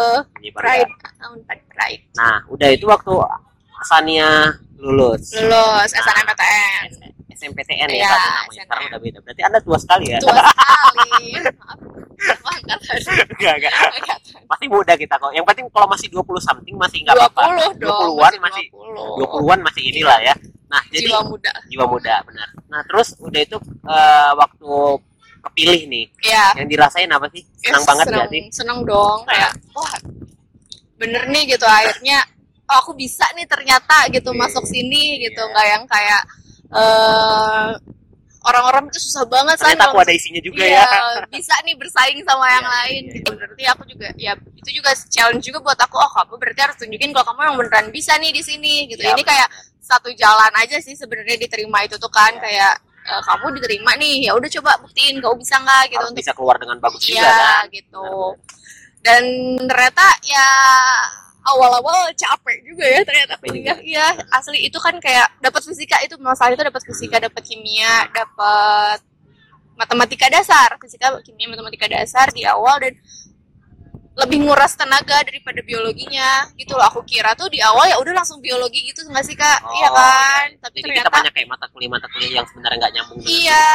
pride 0.56 0.92
uh, 1.20 1.36
unpad 1.36 1.60
pride 1.68 2.04
Nah, 2.16 2.40
udah 2.48 2.70
itu 2.72 2.88
waktu 2.88 3.12
Sania 3.84 4.56
lulus. 4.80 5.36
lulus 5.36 5.90
Nah. 5.92 6.00
SNMPTN 6.00 6.88
SMPTN 7.36 7.88
ya 7.88 7.98
Iya, 7.98 8.08
tadi 8.08 8.28
namanya. 8.28 8.64
Sekarang 8.64 8.84
udah 8.88 9.00
beda. 9.00 9.18
Berarti 9.22 9.42
Anda 9.44 9.60
tua 9.60 9.78
sekali 9.78 10.06
ya? 10.08 10.20
tua 10.20 10.34
sekali 10.34 11.20
maaf 11.52 11.80
Enggak, 13.36 13.54
enggak. 13.60 13.72
Pasti 14.46 14.66
muda 14.66 14.94
kita 14.96 15.16
kok. 15.16 15.32
Yang 15.32 15.46
penting 15.48 15.66
kalau 15.70 15.88
masih 15.88 16.08
20 16.10 16.24
something 16.40 16.76
masih 16.76 16.98
enggak 17.02 17.16
apa-apa. 17.20 17.76
20 17.76 17.82
dong 17.82 18.16
20-an 18.16 18.34
masih 18.40 18.64
20 18.72 19.20
20-an 19.22 19.60
masih 19.62 19.84
inilah 19.86 20.20
ya. 20.22 20.34
Nah, 20.66 20.82
jadi 20.90 21.08
jiwa 21.08 21.22
muda 21.24 21.52
jiwa 21.70 21.86
muda 21.86 22.16
benar. 22.26 22.50
Nah, 22.68 22.82
terus 22.84 23.14
udah 23.20 23.38
itu 23.40 23.58
eh, 23.86 24.32
waktu 24.34 24.72
kepilih 25.46 25.82
nih, 25.86 26.06
ya 26.26 26.58
yang 26.58 26.66
dirasain 26.66 27.06
apa 27.08 27.30
sih? 27.30 27.46
Senang 27.56 27.84
Ya, 27.84 27.88
banget 27.88 28.06
seneng, 28.10 28.18
gak 28.18 28.30
sih? 28.34 28.42
seneng 28.50 28.80
dong 28.82 29.20
kayak 29.30 29.52
wah 29.72 29.94
bener 30.98 31.24
nih 31.30 31.54
gitu 31.54 31.62
akhirnya 31.64 32.18
oh, 32.66 32.78
aku 32.82 32.98
bisa 32.98 33.30
nih 33.38 33.46
ternyata 33.46 34.10
gitu 34.10 34.34
Iya. 34.34 34.40
masuk 34.42 34.66
sini 34.66 35.22
gitu 35.22 35.38
Iya. 35.38 35.52
nggak 35.54 35.66
yang 35.70 35.84
kayak 35.86 36.22
eh 36.72 37.72
orang-orang 38.46 38.94
itu 38.94 39.02
susah 39.10 39.26
banget 39.26 39.58
Ternyata 39.58 39.90
aku 39.90 39.98
ada 39.98 40.14
isinya 40.14 40.38
juga 40.38 40.62
Iya, 40.62 40.86
ya. 40.86 41.26
bisa 41.34 41.58
nih 41.66 41.74
bersaing 41.74 42.22
sama 42.22 42.46
yang 42.46 42.62
Iya, 42.62 42.74
lain. 42.78 43.04
gitu 43.18 43.30
berarti 43.34 43.64
aku 43.66 43.84
juga 43.90 44.08
ya 44.16 44.34
itu 44.38 44.70
juga 44.70 44.90
challenge 45.10 45.44
juga 45.44 45.60
buat 45.66 45.80
aku. 45.82 45.96
Oh 45.98 46.12
kamu 46.14 46.34
berarti 46.38 46.60
harus 46.62 46.78
tunjukin 46.78 47.10
kalau 47.10 47.26
kamu 47.34 47.42
yang 47.42 47.58
beneran 47.58 47.88
bisa 47.90 48.14
nih 48.22 48.30
di 48.30 48.42
sini 48.46 48.86
gitu. 48.86 49.02
Iya, 49.02 49.18
ini 49.18 49.26
kayak 49.26 49.50
satu 49.82 50.14
jalan 50.14 50.54
aja 50.62 50.78
sih 50.78 50.94
sebenarnya 50.94 51.42
diterima 51.42 51.82
itu 51.86 51.98
tuh 51.98 52.10
kan. 52.14 52.38
Kayak 52.38 52.78
eh, 53.02 53.22
kamu 53.26 53.46
diterima 53.58 53.92
nih 53.98 54.30
ya 54.30 54.38
udah 54.38 54.50
coba 54.62 54.78
buktiin 54.78 55.18
kamu 55.18 55.36
bisa 55.42 55.56
nggak 55.58 55.82
gitu 55.90 55.98
Harus 55.98 56.10
untuk 56.14 56.22
bisa 56.22 56.32
keluar 56.38 56.56
dengan 56.62 56.78
bagus 56.78 57.02
juga 57.02 57.18
Iya 57.18 57.34
kan. 57.34 57.64
gitu. 57.74 58.08
Dan 59.02 59.24
ternyata 59.66 60.06
ya 60.22 60.48
awal-awal 61.46 62.10
capek 62.18 62.58
juga 62.66 62.86
ya 62.90 63.02
ternyata 63.06 63.38
kuliah. 63.38 63.78
Iya. 63.78 64.08
asli 64.34 64.66
itu 64.66 64.78
kan 64.82 64.98
kayak 64.98 65.30
dapat 65.40 65.62
fisika 65.62 66.02
itu 66.02 66.18
masalah 66.18 66.58
itu 66.58 66.66
dapat 66.66 66.82
fisika, 66.82 67.22
dapat 67.22 67.42
kimia, 67.46 68.10
dapat 68.10 69.00
matematika 69.78 70.26
dasar, 70.32 70.74
fisika, 70.82 71.14
kimia, 71.22 71.54
matematika 71.54 71.86
dasar 71.86 72.34
di 72.34 72.44
awal 72.48 72.82
dan 72.82 72.98
lebih 74.16 74.48
nguras 74.48 74.80
tenaga 74.80 75.22
daripada 75.28 75.60
biologinya. 75.62 76.50
Gitu 76.56 76.72
loh 76.74 76.88
aku 76.88 77.04
kira 77.06 77.36
tuh 77.36 77.52
di 77.52 77.60
awal 77.62 77.92
ya 77.92 78.00
udah 78.00 78.16
langsung 78.16 78.40
biologi 78.40 78.82
gitu 78.90 79.06
nggak 79.06 79.26
sih 79.28 79.36
kak? 79.36 79.60
Oh, 79.62 79.72
iya 79.76 79.90
kan? 79.92 80.48
Tapi 80.66 80.82
Jadi 80.82 80.88
kita 80.88 80.88
ternyata 81.06 81.10
banyak 81.12 81.34
kayak 81.36 81.48
mata 81.52 81.66
kuliah 81.70 81.92
mata 81.92 82.08
kuliah 82.10 82.42
yang 82.42 82.48
sebenarnya 82.50 82.78
nggak 82.80 82.94
nyambung. 82.96 83.18
dengan 83.22 83.36
Iya. 83.36 83.68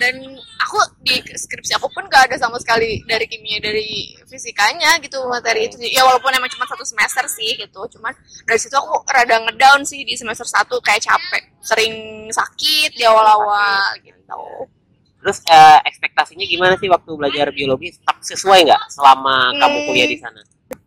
Dan 0.00 0.16
aku 0.64 0.80
di 1.04 1.20
skripsi 1.20 1.76
aku 1.76 1.92
pun 1.92 2.08
gak 2.08 2.32
ada 2.32 2.40
sama 2.40 2.56
sekali 2.56 3.04
dari 3.04 3.28
kimia 3.28 3.60
dari 3.60 4.16
fisikanya 4.24 4.96
gitu 5.04 5.20
materi 5.28 5.68
itu. 5.68 5.76
Ya 5.84 6.08
walaupun 6.08 6.32
emang 6.32 6.48
cuma 6.48 6.64
satu 6.64 6.80
semester 6.88 7.28
sih 7.28 7.60
gitu. 7.60 7.84
Cuman 7.92 8.16
dari 8.48 8.56
situ 8.56 8.72
aku 8.72 9.04
rada 9.04 9.36
ngedown 9.44 9.84
sih 9.84 10.00
di 10.08 10.16
semester 10.16 10.48
satu 10.48 10.80
kayak 10.80 11.04
capek, 11.04 11.42
sering 11.60 11.92
sakit 12.32 12.96
di 12.96 13.04
awal-awal 13.04 14.00
gitu. 14.00 14.40
Terus 15.20 15.44
eh, 15.44 15.78
ekspektasinya 15.84 16.48
gimana 16.48 16.80
sih 16.80 16.88
waktu 16.88 17.10
belajar 17.12 17.52
biologi? 17.52 17.92
Tetap 17.92 18.24
sesuai 18.24 18.64
nggak 18.72 18.82
selama 18.88 19.52
kamu 19.52 19.76
Hmm. 19.76 19.86
kuliah 19.92 20.08
di 20.08 20.16
sana? 20.16 20.40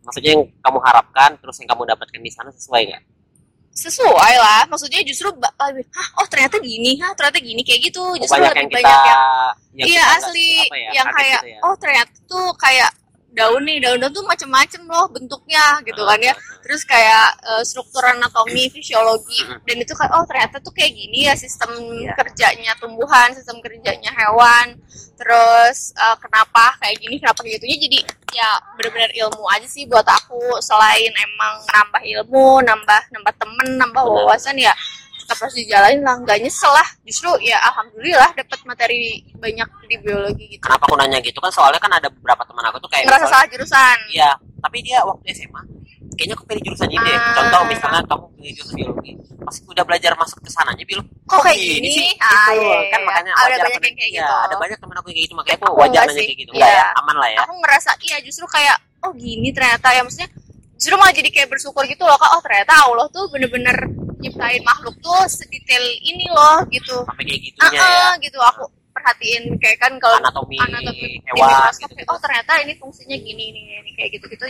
Maksudnya 0.04 0.34
yang 0.34 0.44
kamu 0.58 0.78
harapkan, 0.82 1.30
terus 1.38 1.56
yang 1.62 1.70
kamu 1.70 1.82
dapatkan 1.94 2.18
di 2.18 2.32
sana 2.34 2.50
sesuai 2.50 2.82
nggak? 2.90 3.02
Sesuai 3.74 4.34
lah, 4.38 4.62
maksudnya 4.70 5.02
justru 5.02 5.34
ba- 5.34 5.50
lebih, 5.66 5.82
hah 5.90 6.22
oh 6.22 6.26
ternyata 6.30 6.62
gini, 6.62 6.94
hah 7.02 7.10
ternyata 7.12 7.42
gini 7.42 7.60
kayak 7.60 7.90
gitu. 7.90 7.98
Oh, 8.00 8.14
Justru 8.14 8.38
banyak 8.38 8.54
lebih 8.54 8.62
yang 8.62 8.70
kita, 8.70 8.78
banyak 8.78 9.02
yang 9.02 9.22
yang 9.74 9.86
iya 9.90 10.04
asli 10.14 10.50
ya, 10.70 10.90
yang 10.94 11.06
kayak 11.10 11.40
gitu 11.42 11.48
ya. 11.50 11.58
oh 11.66 11.74
ternyata 11.74 12.12
tuh 12.24 12.46
kayak 12.54 12.90
daun 13.34 13.66
nih 13.66 13.82
daun-daun 13.82 14.14
tuh 14.14 14.22
macem-macem 14.22 14.82
loh 14.86 15.10
bentuknya 15.10 15.82
gitu 15.82 16.02
kan 16.06 16.18
ya. 16.22 16.34
Terus 16.62 16.86
kayak 16.86 17.26
eh, 17.42 17.62
struktur 17.66 18.00
anatomi 18.00 18.70
fisiologi 18.70 19.42
Mm-mm. 19.42 19.66
dan 19.66 19.76
itu 19.76 19.92
kan 19.92 20.08
oh 20.14 20.22
ternyata 20.24 20.62
tuh 20.62 20.70
kayak 20.70 20.94
gini 20.94 21.26
ya 21.26 21.34
sistem 21.34 21.70
Iya. 21.74 22.14
kerjanya 22.14 22.72
tumbuhan 22.78 23.34
sistem 23.34 23.58
kerjanya 23.58 24.14
hewan. 24.14 24.78
Terus 25.18 25.92
eh, 25.92 26.16
kenapa 26.22 26.78
kayak 26.78 26.96
gini 27.02 27.18
kenapa 27.18 27.42
kayak 27.42 27.58
gitunya 27.58 27.78
jadi 27.84 27.98
ya 28.34 28.50
benar-benar 28.78 29.10
ilmu 29.14 29.44
aja 29.50 29.66
sih 29.66 29.84
buat 29.84 30.06
aku. 30.06 30.62
Selain 30.62 31.10
emang 31.10 31.54
nambah 31.66 32.02
ilmu 32.02 32.62
nambah 32.62 33.00
nambah 33.10 33.34
temen 33.34 33.68
nambah 33.76 34.02
wawasan 34.02 34.56
ya 34.56 34.72
tetap 35.24 35.38
harus 35.40 35.56
dijalanin 35.56 36.04
lah 36.04 36.14
nggak 36.20 36.38
nyesel 36.38 36.68
lah 36.68 36.84
justru 37.02 37.32
ya 37.40 37.56
alhamdulillah 37.64 38.30
dapat 38.36 38.60
materi 38.62 39.24
banyak 39.34 39.68
di 39.88 39.96
biologi 39.98 40.44
gitu 40.52 40.62
Kenapa 40.62 40.84
aku 40.84 40.94
nanya 41.00 41.18
gitu 41.18 41.40
kan? 41.40 41.48
Soalnya 41.48 41.80
kan 41.80 41.92
ada 41.92 42.08
beberapa 42.12 42.44
teman 42.44 42.64
aku 42.68 42.76
tuh 42.78 42.90
kayak 42.92 43.08
ngerasa 43.08 43.26
salah 43.26 43.46
jurusan 43.48 43.96
Iya, 44.12 44.30
tapi 44.60 44.78
dia 44.84 45.00
waktu 45.02 45.24
SMA 45.32 45.62
kayaknya 46.14 46.34
aku 46.38 46.44
pilih 46.46 46.62
jurusan 46.62 46.88
ini 46.88 47.02
deh. 47.02 47.16
Ah. 47.18 47.34
Contoh 47.34 47.60
misalnya 47.66 48.00
kamu 48.06 48.24
pilih 48.38 48.52
jurusan 48.54 48.76
biologi, 48.78 49.12
pas 49.42 49.56
udah 49.66 49.82
belajar 49.82 50.12
masuk 50.14 50.38
ke 50.38 50.50
sananya 50.52 50.84
bilang, 50.86 51.02
kok 51.26 51.42
kayak 51.42 51.58
gini 51.58 51.74
gini 51.74 51.88
sih?" 51.90 52.08
ah, 52.22 52.54
Gitu. 52.54 52.62
iya, 52.62 52.78
kan 52.86 53.00
iya. 53.02 53.06
makanya 53.08 53.32
ada 53.34 53.42
wajar 53.42 53.58
banyak 53.66 53.82
yang 53.82 53.96
kayak 53.98 54.10
iya, 54.14 54.20
gitu 54.22 54.34
ada 54.38 54.54
banyak 54.54 54.78
teman 54.78 54.94
aku 54.94 55.06
yang 55.10 55.16
kayak 55.18 55.26
gitu, 55.26 55.34
makanya 55.34 55.56
aku 55.58 55.66
Aku 55.66 55.80
wajar 55.82 56.02
nanya 56.06 56.14
sih. 56.14 56.26
kayak 56.30 56.38
gitu. 56.38 56.52
Iya. 56.54 56.68
ya, 56.70 56.86
aman 57.02 57.16
lah 57.18 57.28
ya. 57.34 57.38
aku 57.42 57.52
ngerasa 57.58 57.90
iya 58.06 58.16
justru 58.22 58.44
kayak 58.46 58.76
oh 59.02 59.12
gini 59.18 59.48
ternyata 59.50 59.88
ya 59.90 60.00
maksudnya 60.06 60.28
justru 60.78 60.94
malah 60.94 61.14
jadi 61.14 61.28
kayak 61.34 61.48
bersyukur 61.50 61.82
gitu 61.84 62.02
loh 62.06 62.14
kak 62.14 62.30
oh 62.30 62.40
ternyata 62.46 62.72
Allah 62.78 63.06
tuh 63.10 63.24
bener-bener 63.34 63.76
nyiptain 64.20 64.62
makhluk 64.62 64.96
tuh 65.00 65.22
sedetail 65.30 65.84
ini 66.02 66.26
loh 66.30 66.62
gitu 66.70 67.02
Sampai 67.06 67.24
kayak 67.26 67.40
gitunya 67.42 67.80
ya. 67.82 68.08
gitu 68.22 68.38
aku 68.38 68.64
perhatiin 68.94 69.58
kayak 69.58 69.78
kan 69.82 69.92
kalau 69.98 70.16
Anatomi, 70.22 70.56
anatomi 70.62 71.18
hewan 71.26 71.50
gitu. 71.74 71.92
kayak, 71.98 72.08
oh 72.08 72.18
ternyata 72.22 72.52
ini 72.62 72.72
fungsinya 72.78 73.16
gini 73.18 73.44
ini 73.50 73.60
ini 73.82 73.90
kayak 73.98 74.10
gitu 74.16 74.26
gitu 74.30 74.44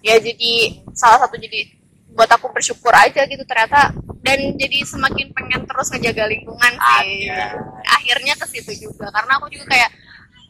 ya 0.00 0.16
jadi 0.16 0.52
salah 0.96 1.20
satu 1.20 1.36
jadi 1.36 1.68
buat 2.14 2.30
aku 2.30 2.46
bersyukur 2.54 2.94
aja 2.94 3.26
gitu 3.26 3.42
ternyata 3.44 3.90
dan 4.24 4.38
jadi 4.56 4.78
semakin 4.86 5.34
pengen 5.34 5.66
terus 5.68 5.90
ngejaga 5.92 6.24
lingkungan 6.30 6.72
sih 6.72 7.28
Ada. 7.28 7.60
akhirnya 7.90 8.34
ke 8.38 8.46
situ 8.48 8.88
juga 8.88 9.10
karena 9.12 9.36
aku 9.36 9.50
juga 9.52 9.66
kayak 9.68 9.90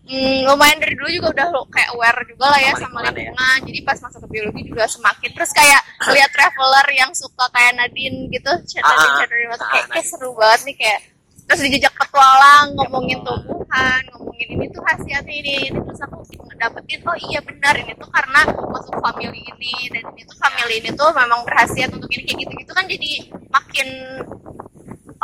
hmm, 0.04 0.38
lumayan 0.44 0.78
dari 0.80 0.94
dulu 0.96 1.08
juga 1.10 1.28
udah 1.34 1.46
kayak 1.68 1.88
aware 1.96 2.20
juga 2.28 2.46
lah 2.52 2.60
ya 2.60 2.72
Sama 2.76 2.82
sama 2.84 2.98
lingkungan 3.10 3.58
ya. 3.60 3.64
jadi 3.68 3.80
pas 3.84 3.98
masuk 4.00 4.20
ke 4.24 4.28
biologi 4.32 4.62
juga 4.68 4.84
semakin 4.86 5.30
terus 5.32 5.50
kayak 5.52 5.80
lihat 6.14 6.30
traveler 6.32 6.86
yang 6.92 7.10
suka 7.12 7.44
kayak 7.52 7.72
Nadine 7.76 8.28
gitu 8.28 8.52
chat 8.68 8.82
Ah, 8.84 8.92
Nadine 8.92 9.10
ah. 9.10 9.16
chat 9.18 9.28
Nadine 9.28 9.50
Ah, 9.52 9.58
kayak, 9.72 9.86
kayak 9.92 10.06
seru 10.06 10.30
banget 10.36 10.60
nih 10.68 10.76
kayak 10.76 11.00
terus 11.44 11.60
dijejak 11.60 11.92
petualang 11.92 12.72
ngomongin 12.72 13.20
tumbuhan 13.20 14.00
ngomongin 14.16 14.48
ini 14.56 14.64
tuh 14.72 14.80
khasiatnya 14.80 15.28
ini 15.28 15.52
ini 15.68 15.76
terus 15.76 16.00
aku 16.00 16.24
ngedapetin 16.24 17.04
oh 17.04 17.16
iya 17.28 17.40
benar 17.44 17.76
ini 17.76 17.92
tuh 18.00 18.08
karena 18.08 18.40
masuk 18.48 18.96
family 18.96 19.44
ini 19.44 19.92
dan 19.92 20.08
ini 20.16 20.22
tuh 20.24 20.36
family 20.40 20.74
ini 20.80 20.88
tuh 20.96 21.12
memang 21.12 21.44
berhasiat 21.44 21.92
untuk 21.92 22.08
ini 22.16 22.24
kayak 22.24 22.38
gitu 22.48 22.52
gitu 22.64 22.72
kan 22.72 22.88
jadi 22.88 23.10
makin 23.52 23.88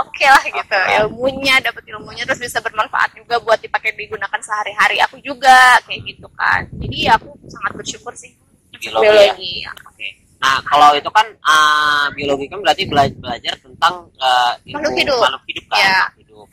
oke 0.01 0.25
lah 0.25 0.43
gitu 0.43 0.77
Oke. 0.77 0.93
ilmunya 0.99 1.55
dapat 1.61 1.83
ilmunya 1.87 2.23
terus 2.25 2.41
bisa 2.41 2.59
bermanfaat 2.59 3.13
juga 3.15 3.37
buat 3.39 3.59
dipakai 3.59 3.93
digunakan 3.93 4.41
sehari-hari 4.41 4.99
aku 5.01 5.21
juga 5.21 5.77
kayak 5.85 6.01
gitu 6.05 6.27
kan 6.35 6.65
jadi 6.77 6.97
ya 6.97 7.13
aku 7.15 7.29
sangat 7.47 7.73
bersyukur 7.75 8.13
sih 8.15 8.33
Biologi, 8.71 9.05
biologi 9.05 9.53
ya. 9.61 9.73
Oke. 9.85 10.09
Nah, 10.41 10.57
kalau 10.65 10.97
itu 10.97 11.11
kan 11.13 11.27
ah, 11.45 12.09
biologi 12.17 12.49
kan 12.49 12.65
berarti 12.65 12.89
bela- 12.89 13.13
belajar 13.13 13.53
tentang 13.61 14.09
eh, 14.17 14.53
ilmu 14.73 14.81
Makhluk 14.81 14.97
hidup. 14.97 15.21
makhluk 15.21 15.45
hidup 15.45 15.65
kan. 15.69 15.77
Ya. 15.77 15.85
Makhluk 15.93 16.17
hidup. 16.17 16.47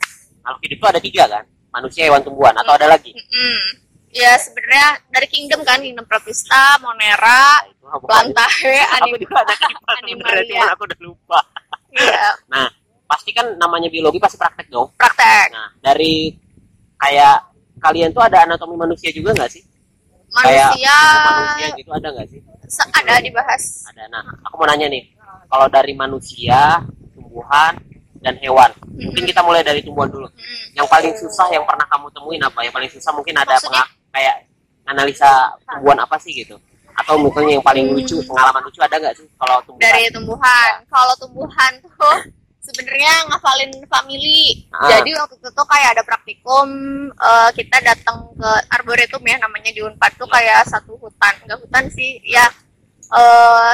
Makhluk 0.44 0.60
hidup 0.60 0.76
itu 0.76 0.86
ada 0.92 1.00
tiga 1.00 1.22
kan? 1.24 1.44
Manusia, 1.72 2.02
hewan, 2.04 2.20
tumbuhan. 2.20 2.52
Atau 2.52 2.76
ada 2.76 2.84
lagi? 2.84 3.16
Mm-mm. 3.16 3.60
ya 4.08 4.36
sebenarnya 4.36 4.88
dari 5.08 5.24
kingdom 5.28 5.64
kan 5.64 5.80
kingdom 5.80 6.04
Provista 6.04 6.76
Monera 6.80 7.64
Nah? 7.80 7.96
Plantae 7.96 8.76
Aku 9.00 9.16
juga 9.16 9.40
ada 9.40 9.54
Animalia. 10.04 10.44
cuman 10.44 10.68
aku 10.68 10.82
udah 10.84 11.00
lupa. 11.00 11.40
ya, 11.96 12.28
Pasti 13.08 13.32
kan 13.32 13.56
namanya 13.56 13.88
biologi 13.88 14.20
pasti 14.20 14.36
praktek 14.36 14.68
dong. 14.68 14.92
praktek. 14.94 15.48
Nah, 15.50 15.68
dari 15.80 16.36
kayak 17.00 17.48
kalian 17.80 18.10
tuh 18.12 18.20
ada 18.20 18.44
anatomi 18.44 18.76
manusia 18.76 19.08
juga 19.08 19.32
nggak 19.32 19.48
sih? 19.48 19.62
Kayak 20.28 20.76
manusia 20.76 20.96
manusia 21.24 21.66
gitu 21.72 21.90
ada 21.90 22.08
nggak 22.12 22.28
sih? 22.28 22.40
Se- 22.68 22.90
ada 22.92 23.12
dibahas. 23.24 23.62
Ada. 23.88 24.02
Nah 24.12 24.22
aku 24.44 24.60
mau 24.60 24.68
nanya 24.68 24.92
nih. 24.92 25.08
Kalau 25.48 25.66
dari 25.72 25.96
manusia 25.96 26.84
tumbuhan 27.16 27.72
dan 28.20 28.34
hewan 28.44 28.68
mungkin 28.92 29.24
kita 29.24 29.40
mulai 29.40 29.64
dari 29.64 29.80
tumbuhan 29.80 30.10
dulu. 30.10 30.28
Hmm. 30.28 30.66
yang 30.76 30.84
paling 30.90 31.14
susah 31.16 31.48
yang 31.48 31.64
pernah 31.64 31.86
kamu 31.88 32.12
temuin 32.12 32.42
apa? 32.44 32.60
Yang 32.60 32.74
paling 32.76 32.90
susah 32.92 33.10
mungkin 33.16 33.34
ada 33.40 33.56
kayak 34.12 34.36
analisa 34.84 35.48
tumbuhan 35.64 35.96
apa 36.04 36.20
sih 36.20 36.34
gitu? 36.36 36.60
Atau 36.98 37.14
mungkin 37.16 37.46
yang 37.46 37.62
paling 37.62 37.94
lucu 37.94 38.18
pengalaman 38.26 38.58
lucu 38.68 38.82
ada 38.84 38.98
nggak 39.00 39.14
sih 39.16 39.24
kalau 39.40 39.56
tumbuhan? 39.64 39.80
Hmm. 39.80 39.96
dari 39.96 40.12
tumbuhan. 40.12 40.70
Kalau 40.92 41.14
tumbuhan 41.16 41.72
tuh 41.80 41.88
sebenarnya 42.68 43.12
ngafalin 43.26 43.72
family. 43.88 44.68
Ah. 44.70 45.00
jadi 45.00 45.10
waktu 45.16 45.40
itu 45.40 45.48
tuh 45.50 45.66
kayak 45.66 45.88
ada 45.96 46.02
praktikum 46.04 46.68
eh, 47.10 47.50
kita 47.56 47.76
datang 47.80 48.28
ke 48.36 48.50
arboretum 48.68 49.22
ya 49.24 49.40
namanya 49.40 49.72
di 49.72 49.80
Unpad 49.80 50.12
tuh 50.14 50.28
kayak 50.28 50.68
satu 50.68 51.00
hutan. 51.00 51.34
Enggak 51.42 51.58
hutan 51.64 51.84
sih 51.88 52.20
ya 52.22 52.44
eh 53.08 53.72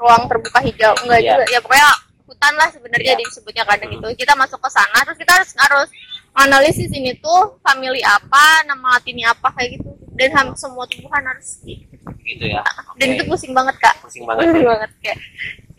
ruang 0.00 0.24
terbuka 0.26 0.58
hijau. 0.64 0.92
Enggak 1.04 1.20
Iya. 1.20 1.30
juga 1.36 1.44
ya 1.46 1.58
pokoknya 1.60 1.88
hutan 2.26 2.52
lah 2.56 2.68
sebenarnya 2.72 3.12
Iya. 3.14 3.20
disebutnya 3.20 3.64
kadang 3.68 3.90
itu 3.92 4.06
kita 4.16 4.32
masuk 4.34 4.58
ke 4.58 4.70
sana 4.72 4.98
terus 5.04 5.18
kita 5.20 5.32
harus 5.36 5.50
harus 5.54 5.88
analisis 6.32 6.88
ini 6.88 7.12
tuh 7.20 7.60
family 7.60 8.00
apa 8.00 8.64
nama 8.64 8.96
latinnya 8.96 9.30
apa 9.30 9.52
kayak 9.52 9.76
gitu. 9.78 9.92
Dan 10.12 10.28
hampir 10.32 10.56
semua 10.56 10.84
tumbuhan 10.84 11.24
harus 11.24 11.60
gitu 12.22 12.44
ya. 12.44 12.60
Dan 13.00 13.16
itu 13.16 13.24
pusing 13.24 13.52
banget 13.52 13.76
kak. 13.80 13.96
Pusing 14.00 14.24
banget. 14.24 14.44
Pusing 14.48 14.64
banget 14.68 14.90
kayak 15.00 15.18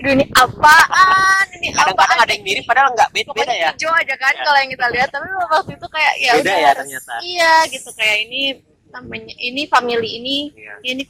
aduh 0.03 0.11
ini 0.11 0.25
apaan? 0.35 1.45
Ini 1.55 1.67
kadang-kadang 1.71 1.95
apaan? 1.95 2.17
Ada 2.27 2.31
yang 2.35 2.43
mirip? 2.43 2.63
Padahal 2.67 2.89
nggak 2.91 3.09
beda, 3.09 3.31
beda 3.31 3.53
ya? 3.55 3.69
hijau 3.71 3.91
aja 3.93 4.15
kan 4.19 4.33
Ya. 4.35 4.43
kalau 4.43 4.57
yang 4.59 4.71
kita 4.71 4.85
lihat. 4.91 5.09
Tapi 5.09 5.27
waktu 5.31 5.71
itu 5.73 5.87
kayak 5.87 6.13
ya 6.19 6.31
Beda 6.33 6.41
udah 6.43 6.51
ya 6.53 6.67
harus- 6.67 6.79
ternyata. 6.83 7.13
iya 7.23 7.53
gitu. 7.71 7.89
Kayak 7.95 8.17
ini 8.27 8.41
namanya 8.91 9.33
ini 9.39 9.61
family 9.65 10.09
ini 10.19 10.37
Iya. 10.53 10.73
ini 10.85 11.01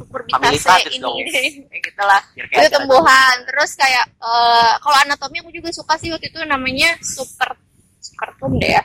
status 0.55 0.87
ini 0.87 1.01
dong, 1.01 1.17
ya. 1.19 1.25
kayak 1.67 1.81
gitulah 1.83 2.21
itu 2.37 2.67
tumbuhan. 2.69 3.35
Terus 3.43 3.71
kayak 3.73 4.05
eh, 4.13 4.71
kalau 4.77 4.97
anatomi 5.01 5.41
aku 5.41 5.49
juga 5.49 5.73
suka 5.73 5.97
sih 5.97 6.13
waktu 6.13 6.29
itu 6.29 6.37
namanya 6.45 6.93
super 7.01 7.57
supertum 7.97 8.61
deh 8.61 8.69
ya 8.69 8.83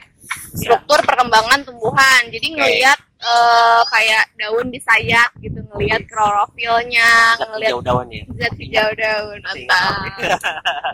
struktur 0.54 0.98
perkembangan 1.04 1.60
tumbuhan. 1.64 2.22
Jadi 2.28 2.46
ngelihat 2.54 2.98
eh, 3.18 3.82
kayak 3.90 4.24
daun 4.38 4.68
di 4.70 4.78
sayap 4.78 5.30
gitu 5.40 5.58
ngelihat 5.74 6.02
Oke. 6.04 6.10
klorofilnya 6.10 7.10
Zat 7.36 7.48
ngelihat 7.50 7.72
hijau 7.72 7.80
daun 7.82 8.06
ya? 8.08 8.24
zat 8.38 8.54
hijau 8.56 8.90
daun. 8.94 9.38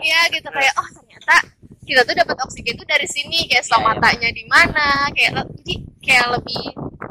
Iya. 0.01 0.19
gitu. 0.33 0.47
Kayak 0.49 0.73
oh 0.79 0.87
ternyata 0.89 1.35
kita 1.85 2.01
tuh 2.01 2.15
dapat 2.17 2.37
oksigen 2.45 2.75
tuh 2.75 2.87
dari 2.89 3.07
sini. 3.07 3.45
Kayak 3.45 3.51
Iya, 3.51 3.59
iya. 3.61 3.69
stomatanya 3.69 4.29
di 4.33 4.43
mana 4.49 4.87
kayak 5.13 5.31
jadi 5.61 5.75
kayak 6.05 6.27
lebih 6.37 6.63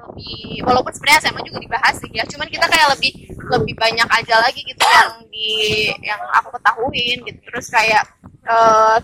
lebih 0.05 0.63
walaupun 0.63 0.93
sebenarnya 0.95 1.27
SMA 1.27 1.43
juga 1.43 1.59
dibahas 1.59 1.95
sih 1.99 2.11
ya 2.15 2.23
cuman 2.31 2.47
kita 2.47 2.67
kayak 2.71 2.89
lebih 2.95 3.13
lebih 3.51 3.75
banyak 3.75 4.07
aja 4.07 4.35
lagi 4.39 4.63
gitu 4.63 4.83
yang 4.87 5.11
di 5.27 5.51
yang 6.03 6.21
aku 6.35 6.55
ketahuin 6.55 7.19
gitu. 7.23 7.39
Terus 7.51 7.67
kayak 7.71 8.03
eh, 8.47 8.97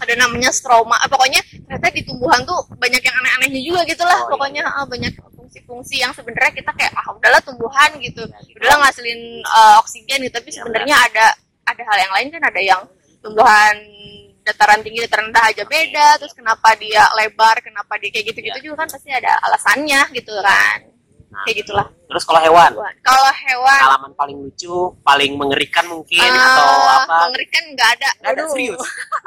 ada 0.00 0.12
namanya 0.16 0.50
stroma. 0.50 0.96
Ah, 0.98 1.08
pokoknya 1.08 1.40
ternyata 1.68 1.88
di 1.92 2.02
tumbuhan 2.02 2.40
tuh 2.48 2.64
banyak 2.80 3.00
yang 3.04 3.14
aneh-anehnya 3.20 3.60
juga 3.60 3.80
gitu 3.84 4.02
lah. 4.02 4.24
Oh, 4.24 4.26
iya. 4.26 4.30
pokoknya 4.32 4.62
ah, 4.66 4.86
banyak 4.88 5.12
fungsi-fungsi 5.36 6.00
yang 6.02 6.12
sebenarnya 6.16 6.52
kita 6.56 6.72
kayak 6.74 6.92
ah 6.96 7.12
udahlah 7.12 7.40
tumbuhan 7.44 7.90
gitu. 8.00 8.24
Ya, 8.24 8.56
udahlah 8.58 8.78
ngasilin 8.88 9.20
eh, 9.44 9.76
oksigen 9.84 10.18
gitu. 10.26 10.34
Tapi 10.40 10.50
Iya, 10.50 10.58
sebenarnya 10.64 10.96
ada 10.96 11.26
ada 11.70 11.82
hal 11.86 11.98
yang 12.02 12.12
lain 12.16 12.28
kan 12.34 12.42
ada 12.42 12.60
yang 12.60 12.82
tumbuhan 13.20 13.76
dataran 14.40 14.80
tinggi 14.82 15.04
dataran 15.06 15.30
rendah 15.30 15.44
aja 15.52 15.62
beda. 15.68 16.08
Terus 16.18 16.34
kenapa 16.34 16.74
dia 16.74 17.04
lebar 17.14 17.60
kenapa 17.62 17.94
dia 18.00 18.10
kayak 18.10 18.34
gitu-gitu 18.34 18.58
Iya. 18.58 18.64
juga 18.66 18.82
kan 18.82 18.88
pasti 18.90 19.10
ada 19.14 19.36
alasannya 19.46 20.00
gitu 20.16 20.34
kan 20.42 20.89
Nah, 21.30 21.46
kayak 21.46 21.56
gitulah. 21.62 21.86
Terus 22.10 22.24
kalau 22.26 22.40
hewan? 22.42 22.70
Kalau 23.00 23.30
hewan 23.30 23.80
pengalaman 23.80 24.12
paling 24.18 24.36
lucu 24.42 24.76
paling 25.00 25.32
mengerikan 25.38 25.86
mungkin 25.86 26.18
eh, 26.20 26.34
atau 26.34 26.70
apa? 27.00 27.30
mengerikan 27.30 27.62
nggak 27.70 27.88
ada. 27.96 28.10
Nggak 28.18 28.32
ada 28.34 28.42
serius? 28.50 28.80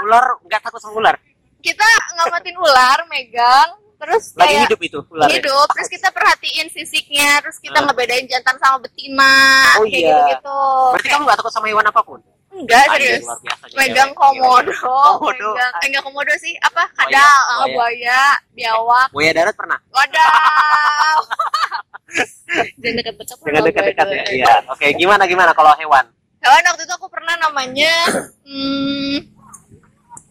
Ular 0.04 0.26
nggak 0.44 0.60
takut 0.62 0.80
sama 0.84 1.00
ular? 1.00 1.16
Kita 1.64 1.88
ngamatin 2.14 2.56
ular 2.60 3.00
megang 3.08 3.70
terus 3.96 4.36
lagi 4.36 4.52
kayak 4.52 4.68
hidup 4.68 4.82
itu 4.84 5.00
ular 5.16 5.32
hidup 5.32 5.68
terus 5.72 5.88
kita 5.88 6.12
perhatiin 6.12 6.68
fisiknya 6.68 7.40
terus 7.40 7.56
kita 7.56 7.80
Ah. 7.80 7.88
ngebedain 7.88 8.28
jantan 8.28 8.60
sama 8.60 8.84
betina 8.84 9.32
Oh, 9.80 9.88
kayak 9.88 9.96
iya. 9.96 10.12
gitu-gitu. 10.12 10.60
Berarti 10.92 11.08
kamu 11.08 11.24
nggak 11.24 11.38
takut 11.40 11.54
sama 11.56 11.68
hewan 11.72 11.88
apa 11.88 12.02
pun 12.04 12.20
enggak 12.56 12.86
serius. 12.94 13.24
luar 13.26 13.40
biasa 13.42 13.64
nih 13.66 13.76
megang 13.76 14.12
cewek. 14.12 14.22
komodo, 14.22 14.72
Komodo. 14.78 15.50
megang 15.54 15.74
eh, 15.74 15.88
enggak 15.90 16.04
komodo 16.04 16.34
sih. 16.38 16.54
Apa? 16.60 16.84
Buaya, 16.86 17.02
kadal 17.02 17.34
eh, 17.34 17.58
buaya. 17.58 17.74
buaya 17.74 18.22
biawak. 18.54 19.08
Buaya 19.10 19.32
darat 19.34 19.56
pernah? 19.58 19.80
Wadaw. 19.90 21.18
Jangan 22.82 22.96
dekat-dekat 23.02 23.38
dengan 23.42 23.62
sama 23.62 23.68
dekat-dekat 23.68 24.06
buaya 24.06 24.22
ya. 24.22 24.26
Iya. 24.30 24.54
Oke 24.70 24.86
gimana 24.94 25.24
gimana 25.26 25.52
kalau 25.52 25.74
hewan? 25.76 26.06
Hewan 26.40 26.62
waktu 26.70 26.84
itu 26.86 26.94
aku 26.94 27.08
pernah 27.10 27.36
namanya 27.40 27.94
hmm, 28.48 29.16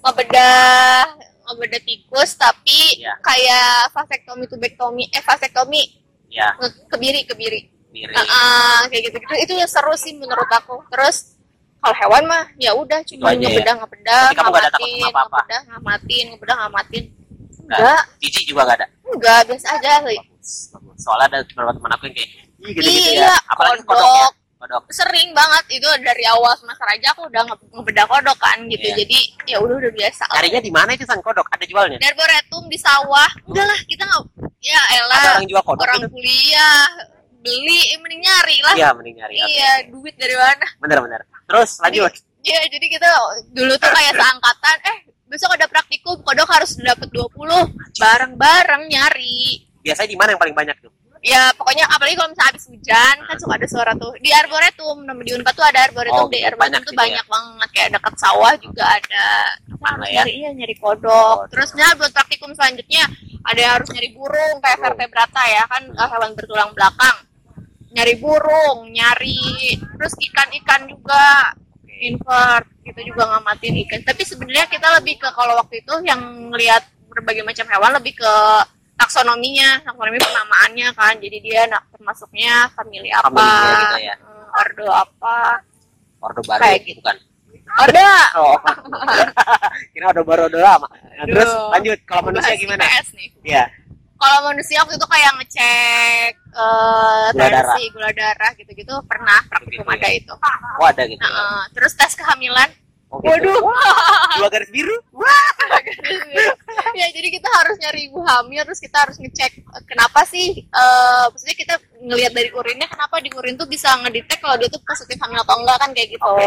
ngebedah 0.03 1.07
ngebedah 1.43 1.81
tikus 1.83 2.39
tapi 2.39 3.03
Iya. 3.03 3.19
kayak 3.19 3.91
vasektomi 3.91 4.45
tubektomi. 4.47 5.05
Eh 5.11 5.23
vasektomi. 5.23 5.83
Ya 6.31 6.55
kebiri 6.89 7.27
kebiri. 7.27 7.61
Diri 7.93 8.09
Ah, 8.17 8.25
ah, 8.25 8.81
kayak 8.89 9.13
gitu 9.13 9.17
gitu 9.21 9.35
itu 9.37 9.53
seru 9.69 9.93
sih 9.99 10.17
menurut 10.17 10.49
aku. 10.49 10.81
Terus 10.89 11.32
kalau 11.83 11.97
hewan 11.99 12.23
mah 12.31 12.45
ya 12.57 12.71
udah 12.73 13.03
cuma 13.03 13.35
aja 13.35 13.43
ya. 13.43 13.51
ngebedah 13.51 13.75
ngebedah 13.83 14.21
ada 14.31 14.39
ngamatin 14.39 15.03
apa-apa? 15.11 15.39
ngebedah 15.43 15.61
ngamatin 15.67 16.25
ngebedah 16.31 16.57
ngamatin. 16.63 17.05
Nggak. 17.63 17.79
enggak 17.79 18.03
jijik 18.23 18.45
juga 18.47 18.61
nggak 18.65 18.79
ada? 18.79 18.87
Enggak 19.03 19.39
biasa 19.51 19.67
aja 19.77 19.93
bagus 20.03 20.51
bagus. 20.71 20.99
Soalnya 21.03 21.27
ada 21.27 21.39
beberapa 21.43 21.73
teman 21.75 21.91
aku 21.93 22.03
yang 22.07 22.15
kayak 22.15 22.31
Ih, 22.63 22.73
gitu-gitu 22.79 23.11
Iya, 23.19 23.27
ya. 23.27 23.35
Apalagi 23.51 23.83
kodok, 23.83 24.07
kodok. 24.07 24.33
kodok. 24.63 24.83
Sering 24.95 25.35
banget 25.35 25.65
itu 25.75 25.89
dari 25.99 26.25
awal 26.31 26.55
semester 26.55 26.87
aja 26.87 27.11
aku 27.11 27.27
udah 27.27 27.43
nge- 27.43 27.71
ngebedah 27.75 28.07
kodok 28.07 28.39
kan 28.39 28.59
gitu. 28.71 28.87
Iya. 28.87 28.95
jadi 29.03 29.19
ya 29.51 29.57
udah 29.59 29.75
udah 29.83 29.91
biasa. 29.91 30.25
Nyarinya 30.31 30.61
di 30.63 30.71
mana 30.71 30.91
itu 30.95 31.03
san 31.03 31.19
kodok? 31.19 31.47
Ada 31.51 31.65
jualnya? 31.67 31.99
Di 31.99 32.07
arboretum 32.07 32.63
di 32.71 32.79
sawah. 32.79 33.31
Enggak 33.51 33.67
lah 33.67 33.81
kita 33.91 34.03
nggak 34.07 34.23
ya 34.63 34.79
ada 34.79 34.95
elah 34.95 35.23
orang 35.35 35.49
jual 35.51 35.63
kodok 35.67 35.83
orang 35.83 35.99
gitu 36.07 36.15
kuliah 36.15 36.87
beli 37.43 37.81
eh, 37.91 37.99
mending 37.99 38.23
nyari 38.23 38.57
lah 38.63 38.75
iya 38.79 38.89
mending 38.95 39.17
nyari 39.19 39.35
iya 39.37 39.73
duit 39.91 40.15
dari 40.15 40.35
mana 40.39 40.67
bener-bener 40.79 41.21
terus 41.45 41.83
lanjut 41.83 42.13
Iya, 42.43 42.59
jadi 42.75 42.87
kita 42.91 43.07
dulu 43.55 43.71
tuh 43.79 43.87
kayak 43.87 44.19
seangkatan, 44.19 44.77
eh 44.83 44.97
besok 45.31 45.55
ada 45.55 45.71
praktikum, 45.71 46.19
kodok 46.27 46.51
harus 46.51 46.75
dapat 46.75 47.07
20. 47.07 47.71
Bareng-bareng 48.03 48.91
nyari. 48.91 49.63
biasanya 49.79 50.11
di 50.11 50.19
mana 50.19 50.35
yang 50.35 50.43
paling 50.43 50.55
banyak 50.55 50.75
tuh 50.83 50.91
Ya, 51.23 51.55
pokoknya 51.55 51.87
apalagi 51.87 52.19
kalau 52.19 52.35
misalnya 52.35 52.51
habis 52.51 52.67
hujan, 52.67 53.17
kan 53.23 53.37
suka 53.39 53.55
ada 53.55 53.67
suara 53.71 53.93
tuh. 53.95 54.11
Di 54.19 54.35
Arboretum, 54.35 55.07
nama 55.07 55.23
di 55.23 55.31
Unpad 55.31 55.55
tuh 55.55 55.63
ada 55.63 55.87
Arboretum, 55.87 56.27
Oh, 56.27 56.27
di 56.27 56.43
gitu. 56.43 56.51
Arboretum 56.51 56.67
Banyak 56.67 56.81
tuh 56.83 56.91
gitu 56.91 56.99
ya. 56.99 57.03
banyak 57.07 57.27
banget. 57.31 57.69
Kayak 57.71 57.91
dekat 57.95 58.15
sawah 58.19 58.53
juga 58.59 58.85
ada. 58.91 59.27
Kita 59.63 59.87
harus 59.87 60.03
ya. 60.11 60.15
nyari, 60.19 60.33
iya, 60.35 60.51
nyari 60.51 60.75
kodok. 60.83 61.47
Kodok. 61.47 61.51
Terus 61.55 61.71
nah, 61.79 61.95
buat 61.95 62.11
praktikum 62.11 62.51
selanjutnya, 62.59 63.05
ada 63.47 63.59
yang 63.63 63.73
harus 63.79 63.89
nyari 63.95 64.09
burung, 64.11 64.57
kayak 64.59 64.79
vertebrata 64.83 65.43
ya, 65.47 65.63
kan 65.71 65.83
eh, 65.95 66.09
hewan 66.11 66.31
bertulang 66.35 66.71
belakang. 66.75 67.17
Nyari 67.93 68.15
burung, 68.17 68.89
nyari, 68.89 69.77
terus 69.77 70.13
ikan-ikan 70.19 70.89
juga. 70.89 71.53
Invert 72.03 72.67
kita 72.83 72.99
juga 73.07 73.31
ngamatin 73.31 73.79
ikan. 73.87 74.01
Tapi 74.03 74.23
sebenarnya 74.27 74.67
kita 74.67 74.91
lebih 74.99 75.23
ke 75.23 75.29
kalau 75.31 75.55
waktu 75.55 75.87
itu 75.87 75.95
yang 76.03 76.19
ngelihat 76.51 76.83
berbagai 77.07 77.47
macam 77.47 77.63
hewan 77.71 77.93
lebih 77.95 78.19
ke 78.19 78.35
taksonominya. 78.99 79.87
Taksonomi 79.87 80.19
penamaannya 80.19 80.89
kan 80.99 81.15
jadi 81.23 81.39
dia 81.39 81.61
nak 81.71 81.87
termasuknya 81.95 82.67
family 82.75 83.07
apa 83.15 83.31
Familinya 83.31 83.79
gitu 83.79 83.99
ya. 84.03 84.15
eh, 84.19 84.61
ordo 84.61 84.87
apa. 84.91 85.37
Ordo 86.19 86.41
baru 86.43 86.59
Kayak 86.59 86.81
gitu. 86.91 86.99
bukan? 87.03 87.17
Ordo! 87.73 88.11
Oh 88.43 88.57
kira 89.95 90.05
ordo 90.11 90.23
baru 90.27 90.41
ordo 90.51 90.59
lama. 90.59 90.89
Nah, 90.91 91.25
terus 91.25 91.51
lanjut 91.71 91.99
kalau 92.09 92.23
manusia 92.33 92.55
gimana? 92.59 92.83
Iya 93.47 93.65
kalau 94.23 94.39
manusia 94.47 94.79
waktu 94.79 94.95
itu 94.95 95.09
kayak 95.09 95.33
ngecek 95.35 96.33
eh 96.53 97.27
Gula 97.33 97.43
darah. 97.43 97.75
tensi 97.75 97.83
gula 97.91 98.11
darah 98.13 98.51
gitu-gitu 98.55 98.95
pernah 99.05 99.41
praktikum 99.51 99.83
Gitu 99.83 99.91
ya. 99.91 99.99
ada 99.99 100.09
itu 100.15 100.35
oh 100.79 100.87
ada 100.87 101.03
gitu 101.05 101.19
Nah, 101.19 101.31
eh, 101.35 101.63
terus 101.75 101.93
tes 101.93 102.13
kehamilan 102.15 102.71
oh, 103.11 103.19
gitu. 103.19 103.27
waduh 103.27 103.59
dua 104.39 104.49
garis 104.49 104.71
biru 104.71 104.97
ya 106.95 107.07
jadi 107.11 107.29
kita 107.29 107.49
harus 107.51 107.77
nyari 107.81 108.01
ibu 108.07 108.21
hamil 108.23 108.63
terus 108.63 108.79
kita 108.79 108.97
harus 109.03 109.17
ngecek 109.19 109.53
eh, 109.59 109.83
kenapa 109.85 110.23
sih 110.25 110.63
eh 110.63 111.25
maksudnya 111.27 111.57
kita 111.57 111.75
ngelihat 112.01 112.33
dari 112.33 112.51
urinnya 112.53 112.87
kenapa 112.87 113.19
di 113.19 113.31
urin 113.35 113.59
tuh 113.59 113.67
bisa 113.67 113.91
ngedetek 114.01 114.39
kalau 114.39 114.55
dia 114.55 114.71
tuh 114.71 114.81
positif 114.83 115.19
hamil 115.19 115.43
atau 115.43 115.57
enggak 115.59 115.79
kan 115.83 115.91
kayak 115.91 116.09
gitu 116.15 116.31
Oke. 116.31 116.47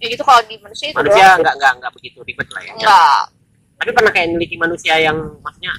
ya 0.00 0.06
gitu 0.08 0.22
kalau 0.24 0.40
di 0.48 0.56
manusia 0.58 0.90
itu 0.90 0.98
manusia 0.98 1.22
doang. 1.22 1.38
nggak 1.44 1.54
nggak 1.60 1.72
nggak 1.78 1.92
begitu 1.94 2.18
ribet 2.24 2.48
lah 2.50 2.62
ya 2.64 2.72
enggak 2.74 3.20
tapi 3.78 3.90
pernah 3.90 4.12
kayak 4.14 4.26
neliti 4.30 4.56
manusia 4.56 4.94
yang 4.98 5.16
maksudnya 5.42 5.72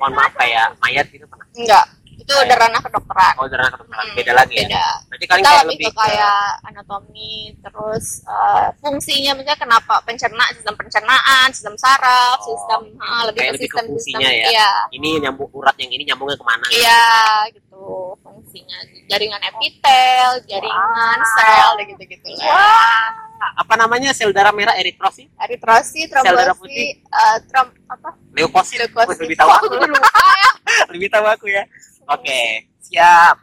mohon 0.00 0.12
maaf 0.14 0.32
kayak 0.34 0.66
mayat 0.80 1.06
gitu 1.06 1.24
pernah 1.24 1.46
enggak 1.52 1.86
itu 2.12 2.32
udah 2.36 2.56
ranah 2.58 2.78
kedokteran 2.78 3.32
Oh, 3.34 3.48
dari 3.48 3.64
kedokteran. 3.64 4.04
Hmm, 4.04 4.12
Beda 4.14 4.32
lagi 4.34 4.54
ya. 4.54 4.62
beda 4.62 4.84
Berarti 5.08 5.24
kalian 5.24 5.40
kita 5.40 5.50
kayak 5.50 5.64
lebih 5.66 5.88
ke 5.88 5.96
kayak 5.96 6.44
anatomi 6.62 7.32
terus 7.58 8.06
eh, 8.22 8.68
fungsinya 8.78 9.32
misalnya 9.32 9.56
kenapa 9.56 9.94
pencerna 10.04 10.44
sistem 10.52 10.74
pencernaan 10.76 11.48
sistem 11.50 11.74
saraf 11.74 12.36
Oh, 12.36 12.44
sistem 12.46 12.80
ah, 12.98 13.24
lebih 13.24 13.40
kayak 13.40 13.48
ke 13.48 13.56
lebih 13.56 13.64
ke 13.64 13.72
sistem 13.72 13.84
fungsinya 13.88 14.28
sistem 14.28 14.36
ya. 14.36 14.48
iya 14.52 14.70
ini 14.90 15.08
nyambung 15.18 15.50
urat 15.50 15.76
yang 15.76 15.90
ini 15.90 16.02
nyambungnya 16.04 16.36
ke 16.36 16.44
mana? 16.44 16.64
gitu. 16.66 16.76
iya 16.78 17.04
gitu 17.50 17.82
fungsinya 18.20 18.78
jaringan 19.06 19.42
epitel 19.42 20.28
jaringan 20.44 21.18
sel 21.34 21.68
gitu 21.82 22.02
gitu 22.04 22.28
lah 22.38 23.29
Apa 23.40 23.74
namanya 23.76 24.12
sel 24.12 24.30
darah 24.36 24.52
merah 24.52 24.76
eritrosit? 24.76 25.32
eritrosit 25.40 26.12
Sel 26.12 26.20
darah 26.22 26.52
trombosit 26.52 27.00
eh, 27.00 27.36
trom 27.48 27.66
apa 27.88 28.08
Leukosit. 28.36 28.78
leukosit 28.84 29.16
Lebih 29.24 29.36
tahu 29.36 29.50
aku. 29.50 29.74
ya 29.80 30.50
lebih 30.92 31.08
tahu 31.08 31.26
aku 31.26 31.46
ya. 31.48 31.64
Oke, 32.06 32.68
siap. 32.82 33.36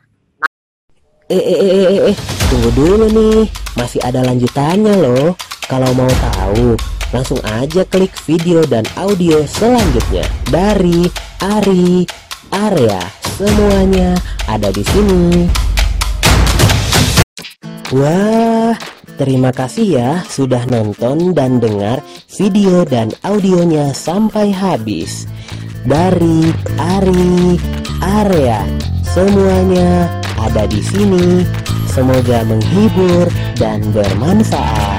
Eh, 1.27 1.35
eh, 1.35 1.59
eh, 1.59 1.71
eh, 1.75 2.01
eh, 2.11 2.17
tunggu 2.47 2.69
dulu 2.71 3.05
nih. 3.11 3.39
Masih 3.75 3.99
ada 4.03 4.23
lanjutannya 4.23 4.95
loh. 4.95 5.35
Kalau 5.67 5.91
mau 5.91 6.07
tahu, 6.07 6.79
langsung 7.11 7.39
aja 7.43 7.83
klik 7.83 8.15
video 8.23 8.63
dan 8.63 8.87
audio 8.95 9.43
selanjutnya 9.43 10.23
dari 10.47 11.11
Ari 11.43 12.07
Area. 12.55 13.03
Semuanya 13.35 14.15
ada 14.47 14.71
di 14.71 14.83
sini. 14.87 15.51
Wah, 17.91 18.71
terima 19.17 19.49
kasih 19.49 19.87
ya 19.99 20.11
sudah 20.29 20.63
nonton 20.69 21.33
dan 21.33 21.57
dengar 21.57 21.99
video 22.29 22.85
dan 22.85 23.09
audionya 23.25 23.91
sampai 23.91 24.53
habis. 24.53 25.25
Dari 25.83 26.53
Ari 26.77 27.57
Area, 27.99 28.61
semuanya 29.01 30.07
ada 30.37 30.69
di 30.69 30.79
sini. 30.79 31.41
Semoga 31.89 32.45
menghibur 32.45 33.25
dan 33.57 33.81
bermanfaat. 33.89 34.96